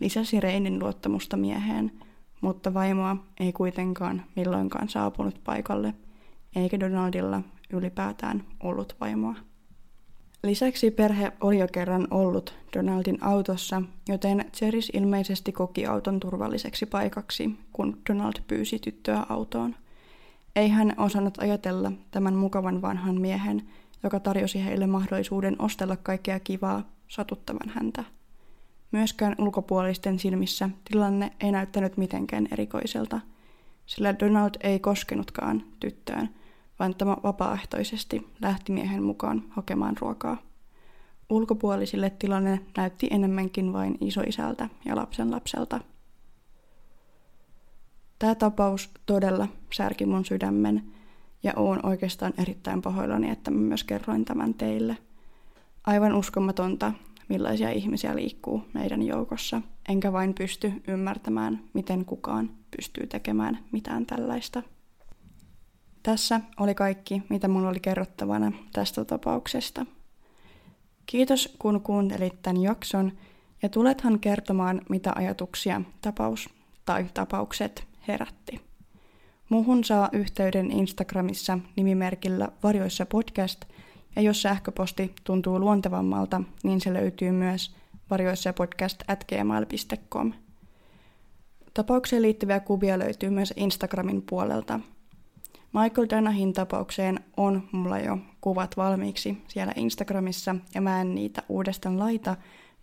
lisäsi 0.00 0.40
Reinin 0.40 0.78
luottamusta 0.78 1.36
mieheen, 1.36 1.92
mutta 2.40 2.74
vaimoa 2.74 3.16
ei 3.40 3.52
kuitenkaan 3.52 4.22
milloinkaan 4.36 4.88
saapunut 4.88 5.40
paikalle, 5.44 5.94
eikä 6.56 6.80
Donaldilla 6.80 7.42
ylipäätään 7.72 8.44
ollut 8.62 8.96
vaimoa. 9.00 9.34
Lisäksi 10.42 10.90
perhe 10.90 11.32
oli 11.40 11.58
jo 11.58 11.68
kerran 11.72 12.08
ollut 12.10 12.54
Donaldin 12.76 13.22
autossa, 13.22 13.82
joten 14.08 14.44
Cheris 14.52 14.90
ilmeisesti 14.92 15.52
koki 15.52 15.86
auton 15.86 16.20
turvalliseksi 16.20 16.86
paikaksi, 16.86 17.50
kun 17.72 17.98
Donald 18.08 18.34
pyysi 18.48 18.78
tyttöä 18.78 19.26
autoon. 19.28 19.74
Ei 20.56 20.68
hän 20.68 20.94
osannut 20.96 21.38
ajatella 21.38 21.92
tämän 22.10 22.34
mukavan 22.34 22.82
vanhan 22.82 23.20
miehen, 23.20 23.68
joka 24.06 24.20
tarjosi 24.20 24.64
heille 24.64 24.86
mahdollisuuden 24.86 25.56
ostella 25.58 25.96
kaikkea 25.96 26.40
kivaa, 26.40 26.82
satuttavan 27.08 27.68
häntä. 27.74 28.04
Myöskään 28.92 29.34
ulkopuolisten 29.38 30.18
silmissä 30.18 30.70
tilanne 30.90 31.32
ei 31.40 31.52
näyttänyt 31.52 31.96
mitenkään 31.96 32.48
erikoiselta, 32.52 33.20
sillä 33.86 34.18
Donald 34.18 34.50
ei 34.60 34.78
koskenutkaan 34.78 35.62
tyttöön– 35.80 36.28
vaan 36.78 36.94
tämä 36.94 37.16
vapaaehtoisesti 37.22 38.26
lähti 38.40 38.72
miehen 38.72 39.02
mukaan 39.02 39.44
hakemaan 39.48 39.96
ruokaa. 40.00 40.36
Ulkopuolisille 41.30 42.10
tilanne 42.10 42.60
näytti 42.76 43.08
enemmänkin 43.10 43.72
vain 43.72 43.98
isoisältä 44.00 44.68
ja 44.84 44.96
lapsen 44.96 45.30
lapselta. 45.30 45.80
Tämä 48.18 48.34
tapaus 48.34 48.90
todella 49.06 49.48
särki 49.72 50.06
mun 50.06 50.24
sydämen 50.24 50.92
ja 51.42 51.52
oon 51.56 51.86
oikeastaan 51.86 52.32
erittäin 52.38 52.82
pahoillani, 52.82 53.30
että 53.30 53.50
mä 53.50 53.60
myös 53.60 53.84
kerroin 53.84 54.24
tämän 54.24 54.54
teille. 54.54 54.96
Aivan 55.84 56.14
uskomatonta, 56.14 56.92
millaisia 57.28 57.70
ihmisiä 57.70 58.16
liikkuu 58.16 58.62
meidän 58.74 59.02
joukossa, 59.02 59.62
enkä 59.88 60.12
vain 60.12 60.34
pysty 60.34 60.72
ymmärtämään, 60.88 61.60
miten 61.74 62.04
kukaan 62.04 62.50
pystyy 62.76 63.06
tekemään 63.06 63.58
mitään 63.72 64.06
tällaista. 64.06 64.62
Tässä 66.02 66.40
oli 66.60 66.74
kaikki, 66.74 67.22
mitä 67.28 67.48
mulla 67.48 67.68
oli 67.68 67.80
kerrottavana 67.80 68.52
tästä 68.72 69.04
tapauksesta. 69.04 69.86
Kiitos, 71.06 71.56
kun 71.58 71.80
kuuntelit 71.80 72.42
tämän 72.42 72.62
jakson, 72.62 73.12
ja 73.62 73.68
tulethan 73.68 74.20
kertomaan, 74.20 74.82
mitä 74.88 75.12
ajatuksia 75.16 75.82
tapaus 76.00 76.48
tai 76.84 77.06
tapaukset 77.14 77.84
herätti. 78.08 78.65
Muuhun 79.48 79.84
saa 79.84 80.08
yhteyden 80.12 80.70
Instagramissa 80.70 81.58
nimimerkillä 81.76 82.48
Varjoissa 82.62 83.06
podcast, 83.06 83.64
ja 84.16 84.22
jos 84.22 84.42
sähköposti 84.42 85.14
tuntuu 85.24 85.60
luontevammalta, 85.60 86.42
niin 86.62 86.80
se 86.80 86.94
löytyy 86.94 87.32
myös 87.32 87.76
varjoissa 88.10 88.52
podcast 88.52 89.02
at 89.08 89.24
gmail.com. 89.24 90.32
Tapaukseen 91.74 92.22
liittyviä 92.22 92.60
kuvia 92.60 92.98
löytyy 92.98 93.30
myös 93.30 93.54
Instagramin 93.56 94.22
puolelta. 94.22 94.80
Michael 95.72 96.06
Danahin 96.10 96.52
tapaukseen 96.52 97.20
on 97.36 97.68
mulla 97.72 97.98
jo 97.98 98.18
kuvat 98.40 98.76
valmiiksi 98.76 99.42
siellä 99.48 99.72
Instagramissa 99.76 100.56
ja 100.74 100.80
mä 100.80 101.00
en 101.00 101.14
niitä 101.14 101.42
uudestaan 101.48 101.98
laita, 101.98 102.36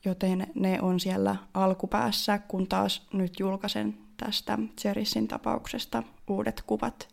joten 0.06 0.48
ne 0.56 0.82
on 0.82 1.00
siellä 1.00 1.36
alkupäässä, 1.54 2.38
kun 2.38 2.68
taas 2.68 3.08
nyt 3.14 3.40
julkaisen 3.40 4.03
tästä 4.18 4.60
Cherissin 4.82 5.28
tapauksesta 5.28 6.04
uudet 6.28 6.64
kuvat. 6.68 7.08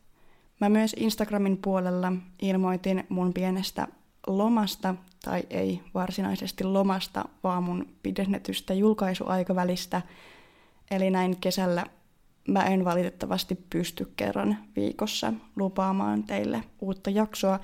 Mä 0.60 0.68
myös 0.68 0.96
Instagramin 0.98 1.56
puolella 1.56 2.12
ilmoitin 2.42 3.04
mun 3.08 3.32
pienestä 3.32 3.88
lomasta, 4.26 4.94
tai 5.24 5.42
ei 5.50 5.80
varsinaisesti 5.94 6.64
lomasta, 6.64 7.24
vaan 7.44 7.62
mun 7.62 7.88
pidennetystä 8.02 8.74
julkaisuaikavälistä. 8.74 10.02
Eli 10.90 11.10
näin 11.10 11.36
kesällä 11.36 11.86
mä 12.48 12.64
en 12.64 12.84
valitettavasti 12.84 13.58
pysty 13.70 14.12
kerran 14.16 14.56
viikossa 14.76 15.32
lupaamaan 15.56 16.22
teille 16.22 16.62
uutta 16.80 17.10
jaksoa, 17.10 17.60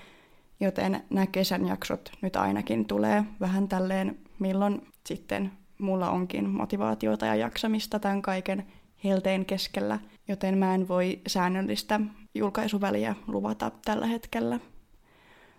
joten 0.61 1.05
nämä 1.11 1.27
kesän 1.27 1.67
jaksot 1.67 2.13
nyt 2.23 2.37
ainakin 2.37 2.85
tulee 2.85 3.25
vähän 3.41 3.69
tälleen, 3.69 4.19
milloin 4.39 4.87
sitten 5.07 5.53
mulla 5.79 6.11
onkin 6.11 6.51
motivaatiota 6.51 7.27
ja 7.27 7.35
jaksamista 7.35 7.99
tämän 7.99 8.23
kaiken 8.23 8.67
helteen 9.05 9.47
keskellä, 9.47 9.99
joten 10.29 10.59
mä 10.59 10.75
en 10.75 10.89
voi 10.89 11.21
säännöllistä 11.27 12.01
julkaisuväliä 12.35 13.17
luvata 13.27 13.71
tällä 13.85 14.07
hetkellä. 14.07 14.61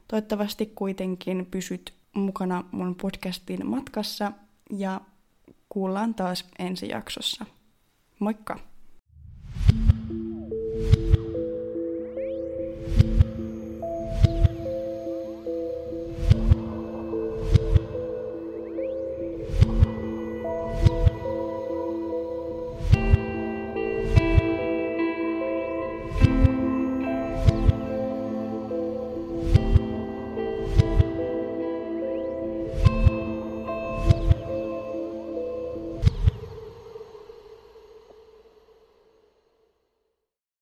Toivottavasti 0.08 0.65
kuitenkin 0.65 1.47
pysyt 1.52 1.93
mukana 2.15 2.63
mun 2.71 2.95
podcastin 2.95 3.67
matkassa 3.67 4.32
ja 4.71 5.02
kuullaan 5.69 6.15
taas 6.15 6.45
ensi 6.60 6.89
jaksossa. 6.89 7.45
Moikka! 8.19 8.60